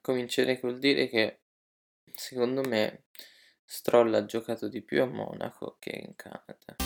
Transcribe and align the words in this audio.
Comincerei 0.00 0.58
col 0.58 0.78
dire 0.78 1.08
che 1.08 1.40
secondo 2.12 2.62
me 2.62 3.04
Stroll 3.64 4.14
ha 4.14 4.24
giocato 4.24 4.68
di 4.68 4.82
più 4.82 5.02
a 5.02 5.06
Monaco 5.06 5.76
che 5.78 5.90
in 5.90 6.14
Canada. 6.14 6.76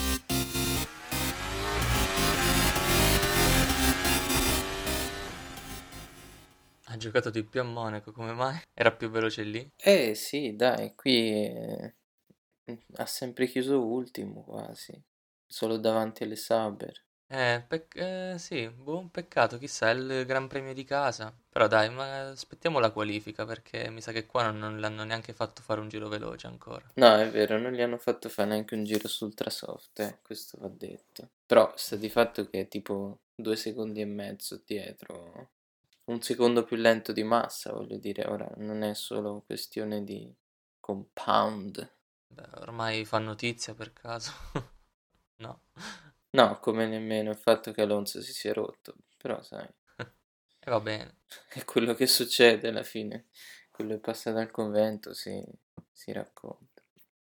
Ha 6.85 6.97
giocato 6.97 7.29
di 7.29 7.45
più 7.45 7.61
a 7.61 7.63
Monaco, 7.63 8.11
come 8.11 8.33
mai? 8.33 8.59
Era 8.73 8.91
più 8.91 9.09
veloce 9.09 9.43
lì? 9.43 9.71
Eh 9.77 10.13
sì, 10.13 10.55
dai, 10.55 10.93
qui 10.93 11.31
eh, 11.31 11.95
ha 12.95 13.05
sempre 13.05 13.47
chiuso 13.47 13.85
ultimo 13.85 14.43
quasi, 14.43 15.01
solo 15.47 15.77
davanti 15.77 16.23
alle 16.23 16.35
Saber. 16.35 17.05
Eh, 17.33 17.63
pec- 17.65 17.95
eh, 17.95 18.35
sì, 18.37 18.67
buon 18.69 19.09
peccato, 19.09 19.57
chissà, 19.57 19.89
è 19.89 19.93
il 19.93 20.25
Gran 20.25 20.47
Premio 20.49 20.73
di 20.73 20.83
casa. 20.83 21.33
Però 21.49 21.65
dai, 21.67 21.89
ma 21.89 22.27
aspettiamo 22.27 22.79
la 22.79 22.91
qualifica 22.91 23.45
perché 23.45 23.89
mi 23.89 24.01
sa 24.01 24.11
che 24.11 24.25
qua 24.25 24.43
non, 24.43 24.57
non 24.57 24.79
l'hanno 24.81 25.05
neanche 25.05 25.31
fatto 25.31 25.61
fare 25.61 25.79
un 25.79 25.87
giro 25.87 26.09
veloce 26.09 26.47
ancora. 26.47 26.83
No, 26.95 27.15
è 27.15 27.29
vero, 27.29 27.57
non 27.57 27.71
gli 27.71 27.79
hanno 27.81 27.97
fatto 27.97 28.27
fare 28.27 28.49
neanche 28.49 28.75
un 28.75 28.83
giro 28.83 29.07
su 29.07 29.23
Ultrasoft, 29.23 29.99
eh, 29.99 30.17
questo 30.21 30.57
va 30.59 30.67
detto. 30.67 31.29
Però 31.45 31.71
sta 31.77 31.95
di 31.95 32.09
fatto 32.09 32.49
che 32.49 32.61
è 32.61 32.67
tipo 32.67 33.19
due 33.33 33.55
secondi 33.55 34.01
e 34.01 34.05
mezzo 34.05 34.61
dietro, 34.65 35.49
un 36.05 36.21
secondo 36.21 36.65
più 36.65 36.75
lento 36.75 37.13
di 37.13 37.23
massa, 37.23 37.71
voglio 37.71 37.95
dire, 37.95 38.25
ora 38.25 38.49
non 38.57 38.81
è 38.83 38.93
solo 38.93 39.41
questione 39.45 40.03
di 40.03 40.29
compound. 40.81 41.89
Beh, 42.27 42.49
ormai 42.59 43.05
fa 43.05 43.19
notizia 43.19 43.73
per 43.73 43.93
caso. 43.93 44.31
No. 45.41 45.59
No, 46.31 46.59
come 46.59 46.87
nemmeno 46.87 47.31
il 47.31 47.37
fatto 47.37 47.71
che 47.71 47.81
Alonso 47.81 48.21
si 48.21 48.33
sia 48.33 48.53
rotto, 48.53 48.95
però 49.17 49.41
sai, 49.41 49.67
E 50.63 50.69
va 50.69 50.79
bene. 50.79 51.15
è 51.49 51.65
quello 51.65 51.93
che 51.93 52.07
succede 52.07 52.69
alla 52.69 52.83
fine, 52.83 53.27
quello 53.71 53.95
che 53.95 53.99
passa 53.99 54.31
dal 54.31 54.51
convento 54.51 55.13
si, 55.13 55.43
si 55.91 56.11
racconta. 56.11 56.81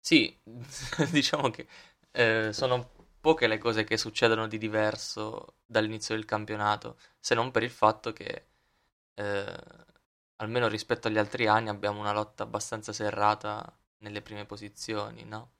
Sì, 0.01 0.37
diciamo 1.11 1.51
che 1.51 1.67
eh, 2.13 2.53
sono 2.53 2.91
poche 3.21 3.47
le 3.47 3.59
cose 3.59 3.85
che 3.85 3.97
succedono 3.97 4.47
di 4.49 4.59
diverso 4.59 5.57
dall'inizio 5.67 6.15
del 6.15 6.25
campionato, 6.25 6.99
se 7.21 7.35
non 7.35 7.51
per 7.51 7.63
il 7.63 7.71
fatto 7.71 8.13
che, 8.13 8.47
eh, 9.15 9.57
almeno 10.37 10.69
rispetto 10.69 11.09
agli 11.09 11.19
altri 11.19 11.47
anni, 11.47 11.69
abbiamo 11.69 12.01
una 12.01 12.13
lotta 12.13 12.45
abbastanza 12.45 12.93
serrata 12.93 13.77
nelle 13.99 14.23
prime 14.23 14.47
posizioni, 14.47 15.25
no? 15.25 15.53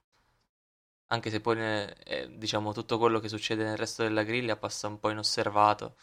Anche 1.09 1.31
se 1.31 1.41
poi, 1.41 1.59
eh, 1.61 2.29
diciamo, 2.37 2.73
tutto 2.73 2.99
quello 2.99 3.19
che 3.21 3.29
succede 3.29 3.65
nel 3.65 3.77
resto 3.77 4.03
della 4.03 4.23
griglia 4.23 4.57
passa 4.57 4.89
un 4.89 4.99
po' 4.99 5.11
inosservato, 5.11 5.97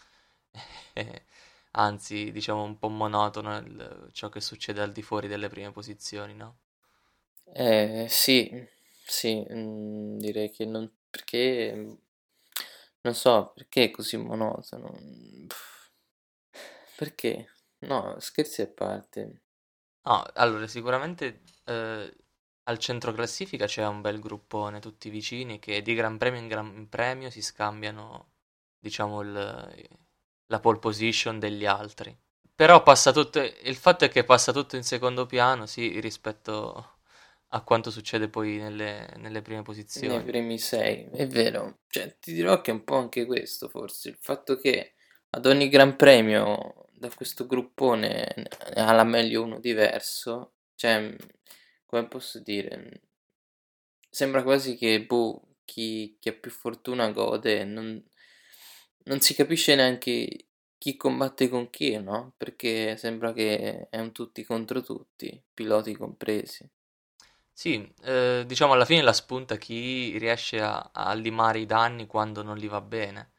anzi, 1.72 2.32
diciamo, 2.32 2.64
un 2.64 2.78
po' 2.80 2.90
monotono 2.90 3.58
il- 3.58 4.10
ciò 4.14 4.30
che 4.30 4.42
succede 4.42 4.82
al 4.82 4.92
di 4.92 5.02
fuori 5.04 5.28
delle 5.28 5.50
prime 5.50 5.72
posizioni, 5.72 6.34
no? 6.36 6.58
Eh, 7.56 8.06
sì, 8.10 8.52
sì, 9.06 9.44
mm, 9.52 10.18
direi 10.20 10.52
che 10.52 10.66
non, 10.66 10.92
perché, 11.10 11.98
non 13.02 13.14
so, 13.16 13.52
perché 13.54 13.86
è 13.86 13.92
così 13.92 14.18
monotono? 14.18 14.92
Pff, 15.48 15.92
Perché? 16.98 17.48
No, 17.80 18.20
scherzi 18.20 18.62
a 18.64 18.68
parte. 18.68 19.42
No, 20.06 20.24
allora 20.36 20.68
sicuramente 20.68 21.42
eh, 21.64 22.16
al 22.66 22.78
centro 22.80 23.12
classifica 23.14 23.66
c'è 23.66 23.86
un 23.88 24.02
bel 24.02 24.20
gruppone, 24.20 24.80
tutti 24.80 25.10
vicini, 25.10 25.60
che 25.60 25.82
di 25.82 25.94
gran 25.96 26.18
premio 26.18 26.40
in 26.40 26.48
gran 26.48 26.88
premio 26.90 27.30
si 27.32 27.42
scambiano, 27.42 28.32
diciamo, 28.80 29.22
il- 29.22 29.90
la 30.48 30.60
pole 30.60 30.80
position 30.80 31.40
degli 31.40 31.66
altri. 31.66 32.16
Però 32.56 32.84
passa 32.84 33.12
tutto, 33.14 33.40
il 33.40 33.76
fatto 33.76 34.04
è 34.06 34.10
che 34.10 34.24
passa 34.26 34.52
tutto 34.52 34.76
in 34.76 34.84
secondo 34.84 35.26
piano, 35.26 35.66
sì, 35.66 36.00
rispetto 36.02 37.00
a 37.50 37.62
quanto 37.64 37.92
succede 37.92 38.30
poi 38.30 38.58
nelle, 38.58 39.14
nelle 39.18 39.42
prime 39.42 39.62
Nei 39.98 40.22
posizioni. 40.22 40.24
primi 40.24 40.58
sei, 40.60 41.08
è 41.14 41.26
vero. 41.28 41.80
Cioè, 41.88 42.18
ti 42.20 42.34
dirò 42.34 42.60
che 42.62 42.72
è 42.72 42.74
un 42.74 42.84
po' 42.84 42.98
anche 42.98 43.26
questo, 43.26 43.70
forse. 43.70 44.10
Il 44.10 44.18
fatto 44.20 44.58
che 44.58 44.94
ad 45.32 45.46
ogni 45.46 45.70
Gran 45.70 45.96
Premio 45.96 46.88
da 46.92 47.10
questo 47.10 47.46
gruppone 47.46 48.28
ha 48.76 48.92
la 48.92 49.04
meglio 49.06 49.44
uno 49.44 49.60
diverso. 49.60 50.56
Cioè, 50.76 51.16
come 51.86 52.08
posso 52.08 52.40
dire? 52.40 52.78
mh, 52.78 53.00
Sembra 54.10 54.42
quasi 54.44 54.76
che, 54.78 55.06
boh, 55.06 55.58
chi, 55.66 56.18
chi 56.20 56.30
ha 56.30 56.34
più 56.34 56.50
fortuna 56.50 57.12
gode. 57.12 57.64
Non, 57.66 58.04
non 59.06 59.20
si 59.22 59.34
capisce 59.36 59.76
neanche 59.76 60.48
chi 60.78 60.96
combatte 60.98 61.50
con 61.50 61.70
chi, 61.70 61.98
no? 62.00 62.34
Perché 62.38 62.98
sembra 62.98 63.34
che 63.34 63.88
è 63.90 64.00
un 64.00 64.12
tutti 64.12 64.44
contro 64.44 64.82
tutti, 64.82 65.42
piloti 65.54 65.96
compresi. 65.96 66.68
Sì, 67.52 67.94
eh, 68.02 68.44
diciamo 68.46 68.74
alla 68.74 68.84
fine 68.86 69.02
la 69.02 69.14
spunta 69.14 69.56
chi 69.58 70.18
riesce 70.18 70.60
a, 70.62 70.90
a 70.94 71.14
limare 71.14 71.60
i 71.60 71.66
danni 71.66 72.06
quando 72.06 72.44
non 72.44 72.58
gli 72.58 72.68
va 72.68 72.82
bene. 72.82 73.32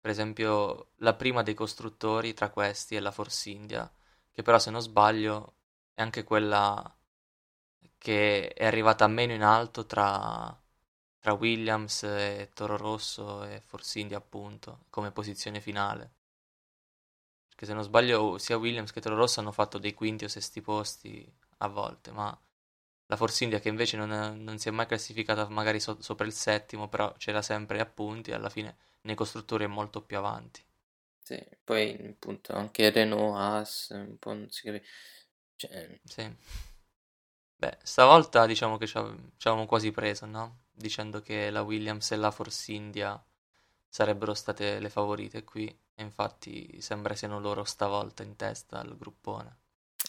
Per 0.00 0.10
esempio, 0.10 0.90
la 0.96 1.14
prima 1.14 1.42
dei 1.42 1.54
costruttori 1.54 2.34
tra 2.34 2.50
questi 2.50 2.96
è 2.96 3.00
la 3.00 3.10
Force 3.10 3.48
India, 3.50 3.90
che 4.30 4.42
però 4.42 4.58
se 4.58 4.70
non 4.70 4.80
sbaglio 4.82 5.54
è 5.94 6.02
anche 6.02 6.22
quella 6.24 6.94
che 8.02 8.48
è 8.52 8.66
arrivata 8.66 9.06
meno 9.06 9.32
in 9.32 9.42
alto 9.42 9.86
tra, 9.86 10.54
tra 11.20 11.32
Williams 11.34 12.02
e 12.04 12.50
Toro 12.54 12.76
Rosso 12.76 13.44
e 13.44 13.60
Force 13.60 14.00
India 14.00 14.18
appunto, 14.18 14.86
come 14.90 15.12
posizione 15.12 15.60
finale. 15.60 16.12
Perché 17.46 17.66
se 17.66 17.72
non 17.74 17.84
sbaglio 17.84 18.36
sia 18.38 18.56
Williams 18.56 18.90
che 18.90 19.00
Toro 19.00 19.14
Rosso 19.14 19.38
hanno 19.38 19.52
fatto 19.52 19.78
dei 19.78 19.94
quinti 19.94 20.24
o 20.24 20.28
sesti 20.28 20.60
posti 20.60 21.24
a 21.58 21.68
volte, 21.68 22.10
ma 22.10 22.36
la 23.06 23.16
Force 23.16 23.44
India 23.44 23.60
che 23.60 23.68
invece 23.68 23.96
non, 23.96 24.12
è- 24.12 24.30
non 24.32 24.58
si 24.58 24.68
è 24.68 24.72
mai 24.72 24.86
classificata 24.86 25.48
magari 25.48 25.78
so- 25.80 26.00
sopra 26.02 26.26
il 26.26 26.32
settimo, 26.32 26.88
però 26.88 27.12
c'era 27.18 27.40
sempre 27.42 27.80
a 27.80 27.86
punti, 27.86 28.32
alla 28.32 28.50
fine 28.50 28.76
nei 29.02 29.14
costruttori 29.14 29.64
è 29.64 29.68
molto 29.68 30.02
più 30.02 30.18
avanti. 30.18 30.62
Sì, 31.22 31.42
poi 31.64 31.94
appunto 32.08 32.52
anche 32.54 32.90
Renault, 32.90 33.36
Haas, 33.36 33.88
un 33.92 34.18
po' 34.18 34.32
non 34.34 34.50
si 34.50 34.62
capisce. 34.66 34.90
Cioè, 35.56 36.00
Sì. 36.04 36.22
Beh, 37.62 37.78
stavolta 37.82 38.44
diciamo 38.46 38.76
che 38.76 38.86
ci 38.86 38.98
av- 38.98 39.16
ci 39.38 39.46
avevamo 39.48 39.66
quasi 39.66 39.90
preso, 39.90 40.26
no? 40.26 40.64
Dicendo 40.70 41.22
che 41.22 41.48
la 41.50 41.62
Williams 41.62 42.10
e 42.10 42.16
la 42.16 42.30
Force 42.30 42.72
India 42.72 43.22
sarebbero 43.88 44.34
state 44.34 44.78
le 44.80 44.90
favorite 44.90 45.44
qui, 45.44 45.66
e 45.94 46.02
infatti 46.02 46.80
sembra 46.82 47.14
siano 47.14 47.40
loro 47.40 47.64
stavolta 47.64 48.22
in 48.22 48.36
testa 48.36 48.80
al 48.80 48.96
gruppone. 48.98 49.56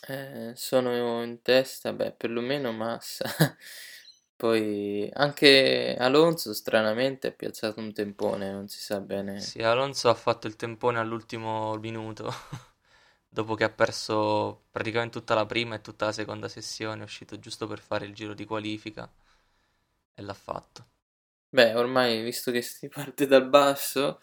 eh, 0.08 0.54
sono 0.56 1.24
in 1.24 1.42
testa, 1.42 1.94
beh, 1.94 2.14
perlomeno 2.14 2.72
Massa. 2.72 3.26
Poi 4.36 5.10
anche 5.14 5.96
Alonso 5.98 6.54
stranamente 6.54 7.28
ha 7.28 7.32
piazzato 7.32 7.80
un 7.80 7.94
tempone, 7.94 8.52
non 8.52 8.68
si 8.68 8.80
sa 8.82 9.00
bene. 9.00 9.54
Sì, 9.54 9.62
Alonso 9.62 10.10
ha 10.10 10.16
fatto 10.16 10.48
il 10.48 10.56
tempone 10.56 10.98
all'ultimo 10.98 11.76
minuto, 11.78 12.32
dopo 13.34 13.56
che 13.56 13.64
ha 13.66 13.70
perso 13.72 14.66
praticamente 14.72 15.18
tutta 15.20 15.34
la 15.34 15.46
prima 15.46 15.76
e 15.76 15.82
tutta 15.82 16.06
la 16.06 16.12
seconda 16.12 16.48
sessione, 16.48 17.02
è 17.02 17.04
uscito 17.06 17.40
giusto 17.40 17.68
per 17.68 17.80
fare 17.80 18.06
il 18.06 18.14
giro 18.14 18.34
di 18.34 18.46
qualifica 18.46 19.12
e 20.16 20.22
l'ha 20.24 20.34
fatto. 20.34 20.88
Beh, 21.50 21.76
ormai 21.76 22.24
visto 22.24 22.52
che 22.52 22.62
si 22.64 22.88
parte 22.90 23.28
dal 23.28 23.48
basso, 23.48 24.20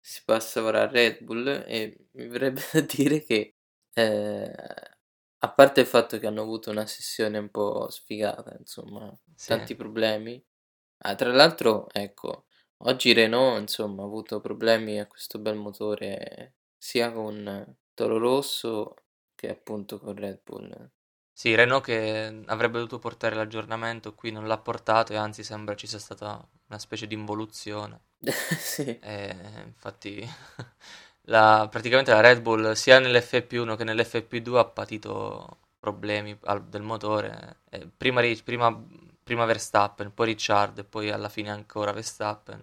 si 0.00 0.22
passa 0.24 0.62
ora 0.62 0.82
a 0.82 0.86
Red 0.86 1.22
Bull 1.24 1.46
e 1.66 2.06
mi 2.12 2.28
verrebbe 2.28 2.60
da 2.72 2.80
dire 2.82 3.22
che, 3.24 3.56
eh, 3.94 4.52
a 5.40 5.52
parte 5.52 5.80
il 5.80 5.86
fatto 5.86 6.18
che 6.18 6.26
hanno 6.28 6.42
avuto 6.42 6.70
una 6.70 6.86
sessione 6.86 7.38
un 7.38 7.50
po' 7.50 7.90
sfigata, 7.90 8.56
insomma, 8.58 9.12
Sì, 9.36 9.54
tanti 9.56 9.74
problemi. 9.74 10.40
Ah, 10.98 11.14
tra 11.16 11.32
l'altro, 11.32 11.88
ecco, 11.92 12.46
oggi 12.78 13.12
Renault, 13.12 13.60
insomma, 13.62 14.02
ha 14.02 14.06
avuto 14.06 14.40
problemi 14.40 15.00
a 15.00 15.06
questo 15.08 15.38
bel 15.40 15.56
motore 15.56 16.54
sia 16.78 17.12
con 17.12 17.76
Toro 17.98 18.18
Rosso 18.18 18.94
che 19.34 19.48
appunto 19.50 19.98
con 19.98 20.14
Red 20.14 20.40
Bull. 20.44 20.90
sì, 21.32 21.54
Renault 21.54 21.84
che 21.84 22.42
avrebbe 22.46 22.78
dovuto 22.78 22.98
portare 22.98 23.34
l'aggiornamento 23.36 24.14
qui 24.14 24.30
non 24.32 24.46
l'ha 24.46 24.58
portato 24.58 25.12
e 25.12 25.16
anzi 25.16 25.42
sembra 25.44 25.74
ci 25.76 25.86
sia 25.86 25.98
stata 25.98 26.46
una 26.66 26.78
specie 26.78 27.06
di 27.06 27.14
involuzione. 27.14 28.00
Sì, 28.58 29.00
E 29.00 29.36
infatti 29.66 30.26
la- 31.22 31.68
praticamente 31.70 32.10
la 32.12 32.20
Red 32.20 32.40
Bull 32.42 32.72
sia 32.72 32.98
nell'FP1 32.98 33.76
che 33.76 33.84
nell'FP2 33.84 34.58
ha 34.60 34.64
patito 34.66 35.58
problemi 35.78 36.36
al- 36.44 36.64
del 36.68 36.82
motore. 36.82 37.58
Prima, 37.96 38.20
Ri- 38.20 38.42
prima- 38.42 38.76
prima 39.22 39.44
Verstappen, 39.44 40.12
poi 40.14 40.26
Ricciardo 40.26 40.80
e 40.80 40.84
poi 40.84 41.10
alla 41.10 41.28
fine 41.28 41.50
ancora 41.50 41.92
Verstappen 41.92 42.62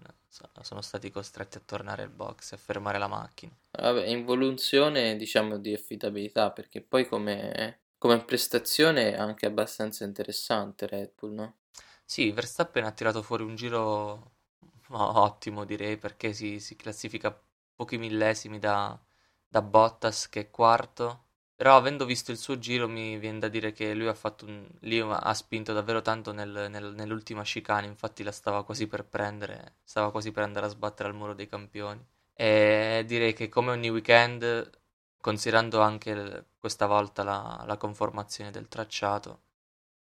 sono 0.61 0.81
stati 0.81 1.09
costretti 1.11 1.57
a 1.57 1.61
tornare 1.63 2.03
al 2.03 2.09
box 2.09 2.51
e 2.51 2.55
a 2.55 2.59
fermare 2.59 2.97
la 2.97 3.07
macchina. 3.07 3.53
vabbè, 3.79 4.05
involuzione 4.07 5.15
diciamo 5.17 5.57
di 5.59 5.73
affidabilità 5.73 6.51
perché 6.51 6.81
poi 6.81 7.07
come, 7.07 7.83
come 7.97 8.23
prestazione 8.25 9.13
è 9.13 9.17
anche 9.17 9.45
abbastanza 9.45 10.03
interessante 10.03 10.87
Red 10.87 11.11
Bull, 11.17 11.33
no? 11.35 11.55
Sì, 12.03 12.31
Verstappen 12.31 12.83
ha 12.85 12.91
tirato 12.91 13.21
fuori 13.21 13.43
un 13.43 13.55
giro 13.55 14.31
ottimo 14.91 15.65
direi 15.65 15.97
perché 15.97 16.33
si, 16.33 16.59
si 16.59 16.75
classifica 16.75 17.37
pochi 17.75 17.97
millesimi 17.97 18.59
da, 18.59 18.97
da 19.47 19.61
Bottas 19.61 20.29
che 20.29 20.41
è 20.41 20.49
quarto 20.51 21.24
Però 21.55 21.75
avendo 21.75 22.05
visto 22.05 22.31
il 22.31 22.37
suo 22.37 22.57
giro 22.59 22.87
mi 22.87 23.17
viene 23.17 23.39
da 23.39 23.47
dire 23.49 23.71
che 23.71 23.93
lui 23.93 24.07
ha 24.07 24.13
fatto 24.13 24.45
un... 24.45 24.67
lì 24.81 24.99
ha 24.99 25.33
spinto 25.33 25.73
davvero 25.73 26.01
tanto 26.01 26.31
nel- 26.33 26.67
nel- 26.69 26.93
nell'ultima 26.93 27.43
chicane, 27.43 27.87
infatti 27.87 28.23
la 28.23 28.31
stava 28.31 28.63
quasi 28.65 28.87
per 28.87 29.05
prendere, 29.05 29.75
stava 29.83 30.11
quasi 30.11 30.31
per 30.31 30.43
andare 30.43 30.65
a 30.67 30.69
sbattere 30.69 31.09
al 31.09 31.15
muro 31.15 31.33
dei 31.33 31.47
campioni. 31.47 32.05
E 32.33 33.03
direi 33.07 33.33
che 33.33 33.47
come 33.49 33.71
ogni 33.71 33.89
weekend, 33.89 34.69
considerando 35.21 35.79
anche 35.81 36.09
il- 36.11 36.45
questa 36.59 36.85
volta 36.87 37.23
la, 37.23 37.63
la 37.65 37.77
conformazione 37.77 38.51
del 38.51 38.67
tracciato, 38.67 39.41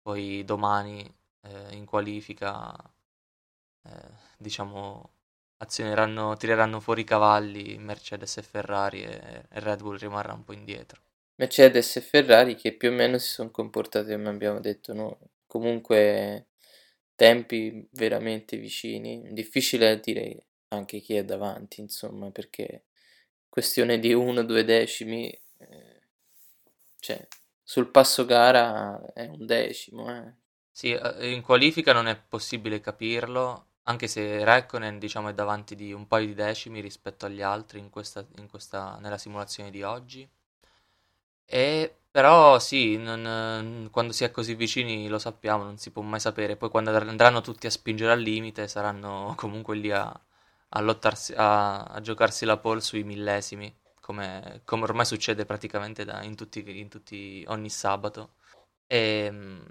poi 0.02 0.44
domani 0.46 1.04
eh, 1.42 1.76
in 1.76 1.86
qualifica, 1.86 2.74
eh, 3.84 4.10
diciamo, 4.38 5.12
azioneranno, 5.58 6.36
tireranno 6.38 6.80
fuori 6.80 7.02
i 7.02 7.04
cavalli 7.04 7.78
Mercedes 7.80 8.38
e 8.38 8.44
Ferrari 8.44 9.02
e, 9.04 9.46
e 9.50 9.60
Red 9.60 9.82
Bull 9.82 9.98
rimarrà 9.98 10.34
un 10.34 10.44
po' 10.44 10.54
indietro. 10.54 11.02
Mercedes 11.38 11.96
e 11.96 12.02
Ferrari 12.02 12.56
che 12.56 12.74
più 12.74 12.90
o 12.90 12.94
meno 12.94 13.18
si 13.18 13.30
sono 13.30 13.52
comportate 13.52 14.16
come 14.16 14.30
abbiamo 14.30 14.60
detto 14.60 14.94
noi. 14.94 15.16
Comunque 15.46 16.48
tempi 17.16 17.88
veramente 17.92 18.58
vicini. 18.58 19.34
Difficile 19.34 20.00
dire 20.00 20.46
anche 20.70 21.00
chi 21.00 21.16
è 21.16 21.24
davanti, 21.24 21.82
insomma, 21.82 22.30
perché 22.32 22.86
questione 23.50 24.00
di 24.00 24.14
uno 24.14 24.42
o 24.42 24.44
due 24.44 24.64
decimi, 24.64 25.30
eh, 25.30 26.02
cioè 27.00 27.28
sul 27.64 27.90
passo 27.90 28.26
gara 28.26 29.14
è 29.14 29.28
un 29.28 29.46
decimo. 29.46 30.16
Eh. 30.16 30.34
Sì, 30.72 30.92
eh, 30.92 31.32
in 31.32 31.42
qualifica 31.42 31.94
non 31.94 32.08
è 32.08 32.16
possibile 32.16 32.80
capirlo, 32.80 33.68
anche 33.84 34.08
se 34.08 34.44
Raikkonen 34.44 35.00
diciamo 35.00 35.30
è 35.30 35.34
davanti 35.34 35.76
di 35.76 35.92
un 35.94 36.08
paio 36.08 36.28
di 36.28 36.34
decimi 36.34 36.82
rispetto 36.82 37.26
agli 37.26 37.42
altri 37.42 37.80
in 37.80 37.90
questa, 37.90 38.26
in 38.38 38.48
questa, 38.48 38.98
nella 39.02 39.18
simulazione 39.18 39.72
di 39.72 39.84
oggi. 39.84 40.30
E 41.50 41.94
però 42.12 42.58
sì, 42.60 42.98
non- 42.98 43.90
quando 43.92 44.12
si 44.14 44.24
è 44.24 44.32
così 44.32 44.56
vicini 44.56 45.08
lo 45.08 45.20
sappiamo, 45.20 45.64
non 45.64 45.78
si 45.78 45.92
può 45.92 46.02
mai 46.02 46.20
sapere. 46.20 46.56
Poi 46.58 46.70
quando 46.70 46.92
andranno 46.96 47.42
tutti 47.42 47.68
a 47.68 47.70
spingere 47.72 48.12
al 48.12 48.20
limite 48.22 48.68
saranno 48.68 49.34
comunque 49.38 49.76
lì 49.76 49.92
a, 49.92 50.04
a 50.70 50.80
lottarsi, 50.82 51.34
a, 51.36 51.84
a 51.84 52.02
giocarsi 52.02 52.46
la 52.46 52.58
pole 52.58 52.82
sui 52.82 53.04
millesimi, 53.04 53.74
come, 54.02 54.62
come 54.66 54.84
ormai 54.84 55.06
succede 55.06 55.46
praticamente 55.46 56.04
da- 56.06 56.24
in 56.24 56.36
tutti, 56.36 56.64
in 56.80 56.90
tutti- 56.90 57.44
ogni 57.48 57.70
sabato. 57.70 58.34
E, 58.88 59.30
mm, 59.32 59.62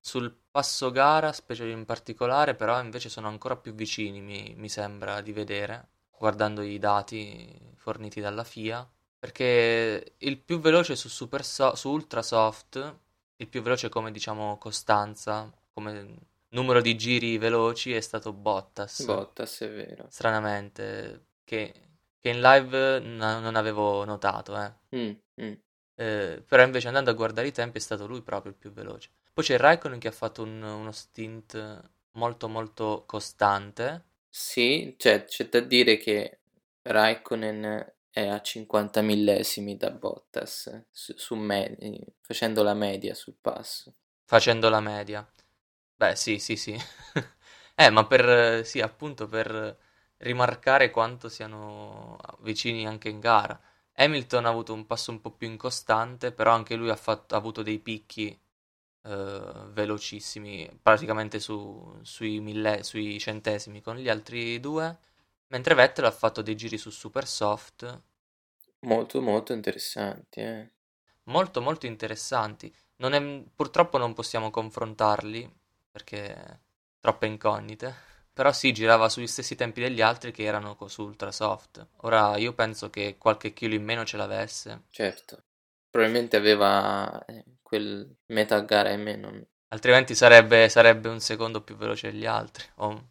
sul 0.00 0.34
passo 0.50 0.90
gara, 0.90 1.32
specie 1.32 1.68
in 1.68 1.84
particolare, 1.84 2.54
però 2.54 2.80
invece 2.80 3.08
sono 3.08 3.28
ancora 3.28 3.56
più 3.56 3.74
vicini, 3.74 4.20
mi, 4.20 4.54
mi 4.56 4.68
sembra 4.68 5.20
di 5.20 5.32
vedere, 5.32 5.88
guardando 6.16 6.62
i 6.62 6.78
dati 6.78 7.74
forniti 7.76 8.20
dalla 8.20 8.44
FIA. 8.44 8.88
Perché 9.22 10.14
il 10.18 10.38
più 10.38 10.58
veloce 10.58 10.96
su, 10.96 11.08
super 11.08 11.44
so- 11.44 11.76
su 11.76 11.88
Ultra 11.90 12.22
Soft, 12.22 12.96
il 13.36 13.46
più 13.46 13.62
veloce 13.62 13.88
come 13.88 14.10
diciamo 14.10 14.58
costanza, 14.58 15.48
come 15.72 16.16
numero 16.48 16.80
di 16.80 16.96
giri 16.96 17.38
veloci 17.38 17.92
è 17.94 18.00
stato 18.00 18.32
Bottas. 18.32 19.04
Bottas, 19.06 19.60
è 19.60 19.70
vero. 19.70 20.06
Stranamente, 20.10 21.26
che, 21.44 21.72
che 22.18 22.28
in 22.30 22.40
live 22.40 22.98
n- 22.98 23.16
non 23.16 23.54
avevo 23.54 24.04
notato, 24.04 24.60
eh. 24.60 24.72
Mm, 24.92 25.14
mm. 25.40 25.56
Eh, 25.94 26.42
però 26.44 26.64
invece 26.64 26.88
andando 26.88 27.10
a 27.10 27.14
guardare 27.14 27.46
i 27.46 27.52
tempi 27.52 27.78
è 27.78 27.80
stato 27.80 28.08
lui 28.08 28.22
proprio 28.22 28.50
il 28.50 28.58
più 28.58 28.72
veloce. 28.72 29.10
Poi 29.32 29.44
c'è 29.44 29.56
Raikkonen 29.56 30.00
che 30.00 30.08
ha 30.08 30.12
fatto 30.12 30.42
un- 30.42 30.62
uno 30.62 30.90
stint 30.90 31.90
molto 32.12 32.48
molto 32.48 33.04
costante. 33.06 34.04
Sì, 34.28 34.94
cioè 34.98 35.24
c'è 35.24 35.48
da 35.48 35.60
dire 35.60 35.96
che 35.98 36.40
Raikkonen 36.82 37.92
è 38.12 38.26
a 38.28 38.40
50 38.42 39.02
millesimi 39.02 39.76
da 39.76 39.90
Bottas 39.90 40.84
su, 40.90 41.14
su 41.16 41.34
me- 41.34 41.76
facendo 42.20 42.62
la 42.62 42.74
media 42.74 43.14
sul 43.14 43.34
passo. 43.40 43.94
Facendo 44.24 44.68
la 44.68 44.80
media. 44.80 45.26
Beh, 45.96 46.16
sì, 46.16 46.38
sì, 46.38 46.56
sì. 46.56 46.76
Eh, 47.74 47.90
ma 47.90 48.06
per, 48.06 48.64
sì, 48.66 48.80
appunto 48.80 49.26
per 49.26 49.78
rimarcare 50.18 50.90
quanto 50.90 51.28
siano 51.30 52.18
vicini 52.40 52.86
anche 52.86 53.08
in 53.08 53.18
gara. 53.18 53.58
Hamilton 53.94 54.44
ha 54.46 54.50
avuto 54.50 54.74
un 54.74 54.86
passo 54.86 55.10
un 55.10 55.20
po' 55.20 55.32
più 55.32 55.48
incostante, 55.48 56.32
però 56.32 56.52
anche 56.52 56.74
lui 56.76 56.90
ha, 56.90 56.96
fatto- 56.96 57.34
ha 57.34 57.38
avuto 57.38 57.62
dei 57.62 57.78
picchi 57.80 58.38
eh, 59.04 59.52
velocissimi, 59.72 60.70
praticamente 60.82 61.40
su- 61.40 61.98
sui, 62.02 62.40
mille- 62.40 62.82
sui 62.84 63.18
centesimi 63.18 63.80
con 63.80 63.96
gli 63.96 64.08
altri 64.08 64.60
due, 64.60 64.98
mentre 65.52 65.74
Vettel 65.76 66.04
ha 66.06 66.10
fatto 66.10 66.42
dei 66.42 66.56
giri 66.56 66.76
su 66.76 66.90
super 66.90 67.28
soft 67.28 68.02
Molto 68.86 69.20
molto 69.20 69.52
interessanti, 69.54 70.40
eh. 70.40 70.70
molto 71.24 71.60
molto 71.60 71.86
interessanti. 71.86 72.72
Non 72.98 73.12
è- 73.14 73.42
purtroppo 73.54 73.98
non 73.98 74.14
possiamo 74.14 74.50
confrontarli 74.50 75.52
perché 75.90 76.60
troppe 77.00 77.26
incognite. 77.26 77.92
Però 78.32 78.52
sì, 78.52 78.72
girava 78.72 79.08
sugli 79.08 79.26
stessi 79.26 79.56
tempi 79.56 79.80
degli 79.80 80.00
altri 80.00 80.30
che 80.32 80.44
erano 80.44 80.76
co- 80.76 80.86
su 80.88 81.02
ultra 81.02 81.32
soft. 81.32 81.84
Ora 82.02 82.36
io 82.36 82.52
penso 82.54 82.88
che 82.88 83.16
qualche 83.18 83.52
chilo 83.52 83.74
in 83.74 83.82
meno 83.84 84.04
ce 84.04 84.16
l'avesse, 84.16 84.82
Certo. 84.90 85.44
Probabilmente 85.90 86.36
aveva 86.36 87.24
eh, 87.24 87.44
quel 87.62 88.16
metà 88.26 88.60
gara 88.60 88.90
in 88.92 89.02
meno. 89.02 89.46
altrimenti 89.70 90.14
sarebbe, 90.14 90.68
sarebbe 90.68 91.08
un 91.08 91.18
secondo 91.20 91.62
più 91.62 91.74
veloce 91.76 92.12
degli 92.12 92.26
altri, 92.26 92.64
o 92.76 93.08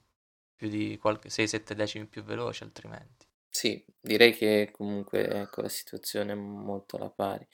più 0.61 0.69
di 0.69 0.99
qualche 0.99 1.31
6-7 1.31 1.73
decimi 1.73 2.05
più 2.05 2.23
veloce 2.23 2.63
altrimenti. 2.63 3.25
Sì, 3.49 3.83
direi 3.99 4.33
che 4.33 4.69
comunque 4.71 5.27
ecco 5.27 5.61
la 5.61 5.69
situazione 5.69 6.31
è 6.33 6.35
molto 6.35 6.95
alla 6.97 7.09
pari. 7.09 7.47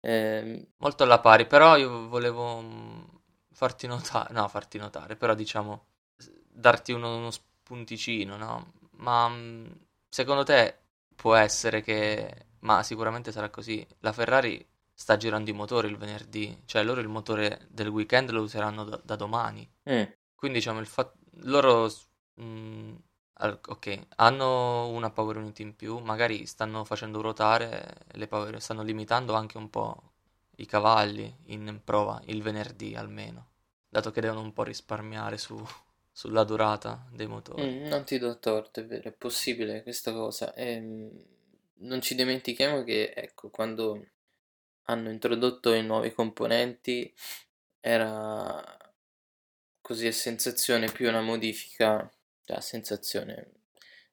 Ehm, 0.00 0.66
Molto 0.78 1.04
alla 1.04 1.20
pari, 1.20 1.46
però 1.46 1.76
io 1.76 2.08
volevo 2.08 2.60
mm, 2.60 3.04
farti 3.52 3.86
notare, 3.86 4.32
no, 4.34 4.46
farti 4.48 4.78
notare, 4.78 5.16
però 5.16 5.34
diciamo 5.34 5.86
darti 6.48 6.92
uno, 6.92 7.16
uno 7.16 7.30
spunticino, 7.30 8.36
no? 8.36 8.72
Ma 8.98 9.28
mm, 9.28 9.66
secondo 10.08 10.44
te 10.44 10.78
può 11.14 11.34
essere 11.34 11.80
che, 11.82 12.46
ma 12.60 12.82
sicuramente 12.82 13.32
sarà 13.32 13.48
così, 13.50 13.86
la 14.00 14.12
Ferrari 14.12 14.64
sta 14.92 15.16
girando 15.16 15.48
i 15.50 15.54
motori 15.54 15.88
il 15.88 15.96
venerdì, 15.96 16.62
cioè 16.66 16.82
loro 16.84 17.00
il 17.00 17.08
motore 17.08 17.66
del 17.70 17.88
weekend 17.88 18.30
lo 18.30 18.42
useranno 18.42 18.84
da, 18.84 19.00
da 19.02 19.16
domani. 19.16 19.68
mm, 19.86 20.06
Quindi 20.34 20.58
diciamo 20.58 20.80
il 20.80 20.86
fatto, 20.86 21.18
loro, 21.44 21.90
mm, 22.40 22.94
ok, 23.68 24.06
hanno 24.16 24.88
una 24.88 25.10
power 25.10 25.36
unit 25.36 25.58
in 25.60 25.76
più, 25.76 25.98
magari 25.98 26.46
stanno 26.46 26.84
facendo 26.84 27.20
ruotare 27.20 28.06
le 28.12 28.26
power, 28.28 28.60
stanno 28.60 28.82
limitando 28.82 29.34
anche 29.34 29.56
un 29.58 29.70
po' 29.70 30.12
i 30.56 30.66
cavalli 30.66 31.34
in 31.46 31.80
prova 31.84 32.20
il 32.26 32.42
venerdì 32.42 32.94
almeno, 32.94 33.48
dato 33.88 34.10
che 34.10 34.20
devono 34.20 34.40
un 34.40 34.52
po' 34.52 34.62
risparmiare 34.64 35.36
su- 35.38 35.62
sulla 36.12 36.44
durata 36.44 37.06
dei 37.12 37.26
motori. 37.26 37.70
mm, 37.70 37.86
non 37.88 38.04
ti 38.04 38.18
do 38.18 38.38
torto, 38.38 38.80
è 38.80 38.86
vero, 38.86 39.08
è 39.08 39.12
possibile 39.12 39.82
questa 39.82 40.12
cosa. 40.12 40.54
Ehm, 40.54 41.10
non 41.78 42.00
ci 42.00 42.14
dimentichiamo 42.14 42.82
che, 42.84 43.12
ecco, 43.14 43.50
quando 43.50 44.06
hanno 44.84 45.10
introdotto 45.10 45.72
i 45.74 45.84
nuovi 45.84 46.12
componenti 46.12 47.12
era 47.80 48.62
così 49.80 50.06
a 50.06 50.12
sensazione 50.12 50.90
più 50.90 51.08
una 51.08 51.22
modifica, 51.22 52.10
cioè 52.46 52.56
a 52.56 52.60
sensazione, 52.60 53.52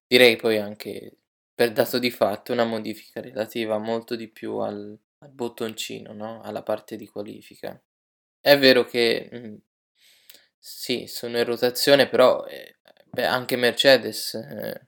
direi 0.08 0.36
poi 0.36 0.58
anche 0.58 1.18
per 1.56 1.72
dato 1.72 2.00
di 2.00 2.12
fatto 2.12 2.52
una 2.52 2.66
modifica 2.66 3.22
relativa 3.22 3.78
molto 3.78 4.16
di 4.16 4.28
più 4.28 4.58
al, 4.58 4.98
al 5.20 5.30
bottoncino, 5.32 6.14
no? 6.14 6.42
Alla 6.42 6.64
parte 6.64 6.96
di 6.98 7.08
qualifica. 7.08 7.80
È 8.42 8.58
vero 8.58 8.86
che 8.86 9.30
mm, 9.34 9.56
sì, 10.60 11.08
sono 11.08 11.38
in 11.38 11.44
rotazione, 11.46 12.08
però 12.10 12.46
eh, 12.46 12.78
beh, 13.06 13.26
anche 13.26 13.56
Mercedes, 13.56 14.34
eh, 14.36 14.88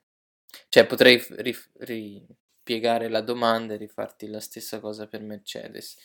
cioè 0.69 0.85
potrei 0.85 1.23
rif- 1.37 1.71
ripiegare 1.79 3.09
la 3.09 3.21
domanda 3.21 3.73
e 3.73 3.77
rifarti 3.77 4.27
la 4.27 4.39
stessa 4.39 4.79
cosa 4.79 5.07
per 5.07 5.21
Mercedes. 5.21 5.97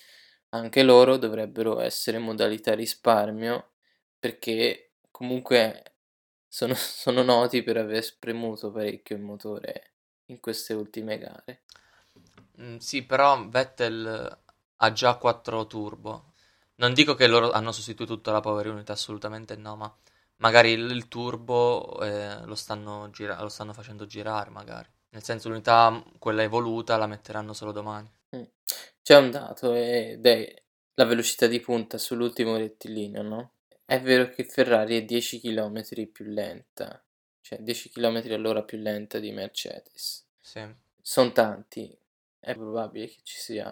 Anche 0.50 0.82
loro 0.82 1.16
dovrebbero 1.16 1.80
essere 1.80 2.18
modalità 2.18 2.74
risparmio 2.74 3.72
perché 4.18 4.92
comunque 5.10 5.89
sono, 6.50 6.74
sono 6.74 7.22
noti 7.22 7.62
per 7.62 7.76
aver 7.76 8.02
spremuto 8.02 8.72
parecchio 8.72 9.16
il 9.16 9.22
motore 9.22 9.92
in 10.26 10.40
queste 10.40 10.74
ultime 10.74 11.18
gare. 11.18 11.62
Mm, 12.60 12.76
sì, 12.76 13.04
però 13.04 13.48
Vettel 13.48 14.38
ha 14.76 14.92
già 14.92 15.14
4 15.14 15.66
turbo. 15.66 16.32
Non 16.76 16.92
dico 16.92 17.14
che 17.14 17.26
loro 17.26 17.50
hanno 17.52 17.72
sostituito 17.72 18.14
tutta 18.14 18.32
la 18.32 18.40
power 18.40 18.66
unit, 18.68 18.90
assolutamente 18.90 19.54
no, 19.56 19.76
ma 19.76 19.94
magari 20.36 20.70
il, 20.70 20.90
il 20.90 21.08
turbo 21.08 22.00
eh, 22.02 22.44
lo 22.44 22.54
stanno 22.54 23.10
gira- 23.10 23.40
lo 23.40 23.48
stanno 23.48 23.72
facendo 23.72 24.06
girare, 24.06 24.50
magari. 24.50 24.88
Nel 25.10 25.22
senso 25.22 25.48
l'unità, 25.48 26.02
quella 26.18 26.42
evoluta, 26.42 26.96
la 26.96 27.06
metteranno 27.06 27.52
solo 27.52 27.72
domani. 27.72 28.10
Mm. 28.36 28.42
C'è 29.02 29.16
un 29.16 29.30
dato 29.30 29.74
ed 29.74 30.24
è 30.26 30.62
la 30.94 31.04
velocità 31.04 31.46
di 31.46 31.60
punta 31.60 31.98
sull'ultimo 31.98 32.56
rettilineo, 32.56 33.22
no? 33.22 33.52
È 33.90 34.00
vero 34.00 34.28
che 34.30 34.44
Ferrari 34.44 34.96
è 34.96 35.04
10 35.04 35.40
km 35.40 36.06
più 36.06 36.24
lenta, 36.24 37.04
cioè 37.40 37.58
10 37.60 37.90
km 37.90 38.34
all'ora 38.34 38.62
più 38.62 38.78
lenta 38.78 39.18
di 39.18 39.32
Mercedes. 39.32 40.24
Sì. 40.40 40.64
Sono 41.02 41.32
tanti, 41.32 41.94
è 42.38 42.54
probabile 42.54 43.08
che 43.08 43.18
ci 43.24 43.36
sia 43.36 43.68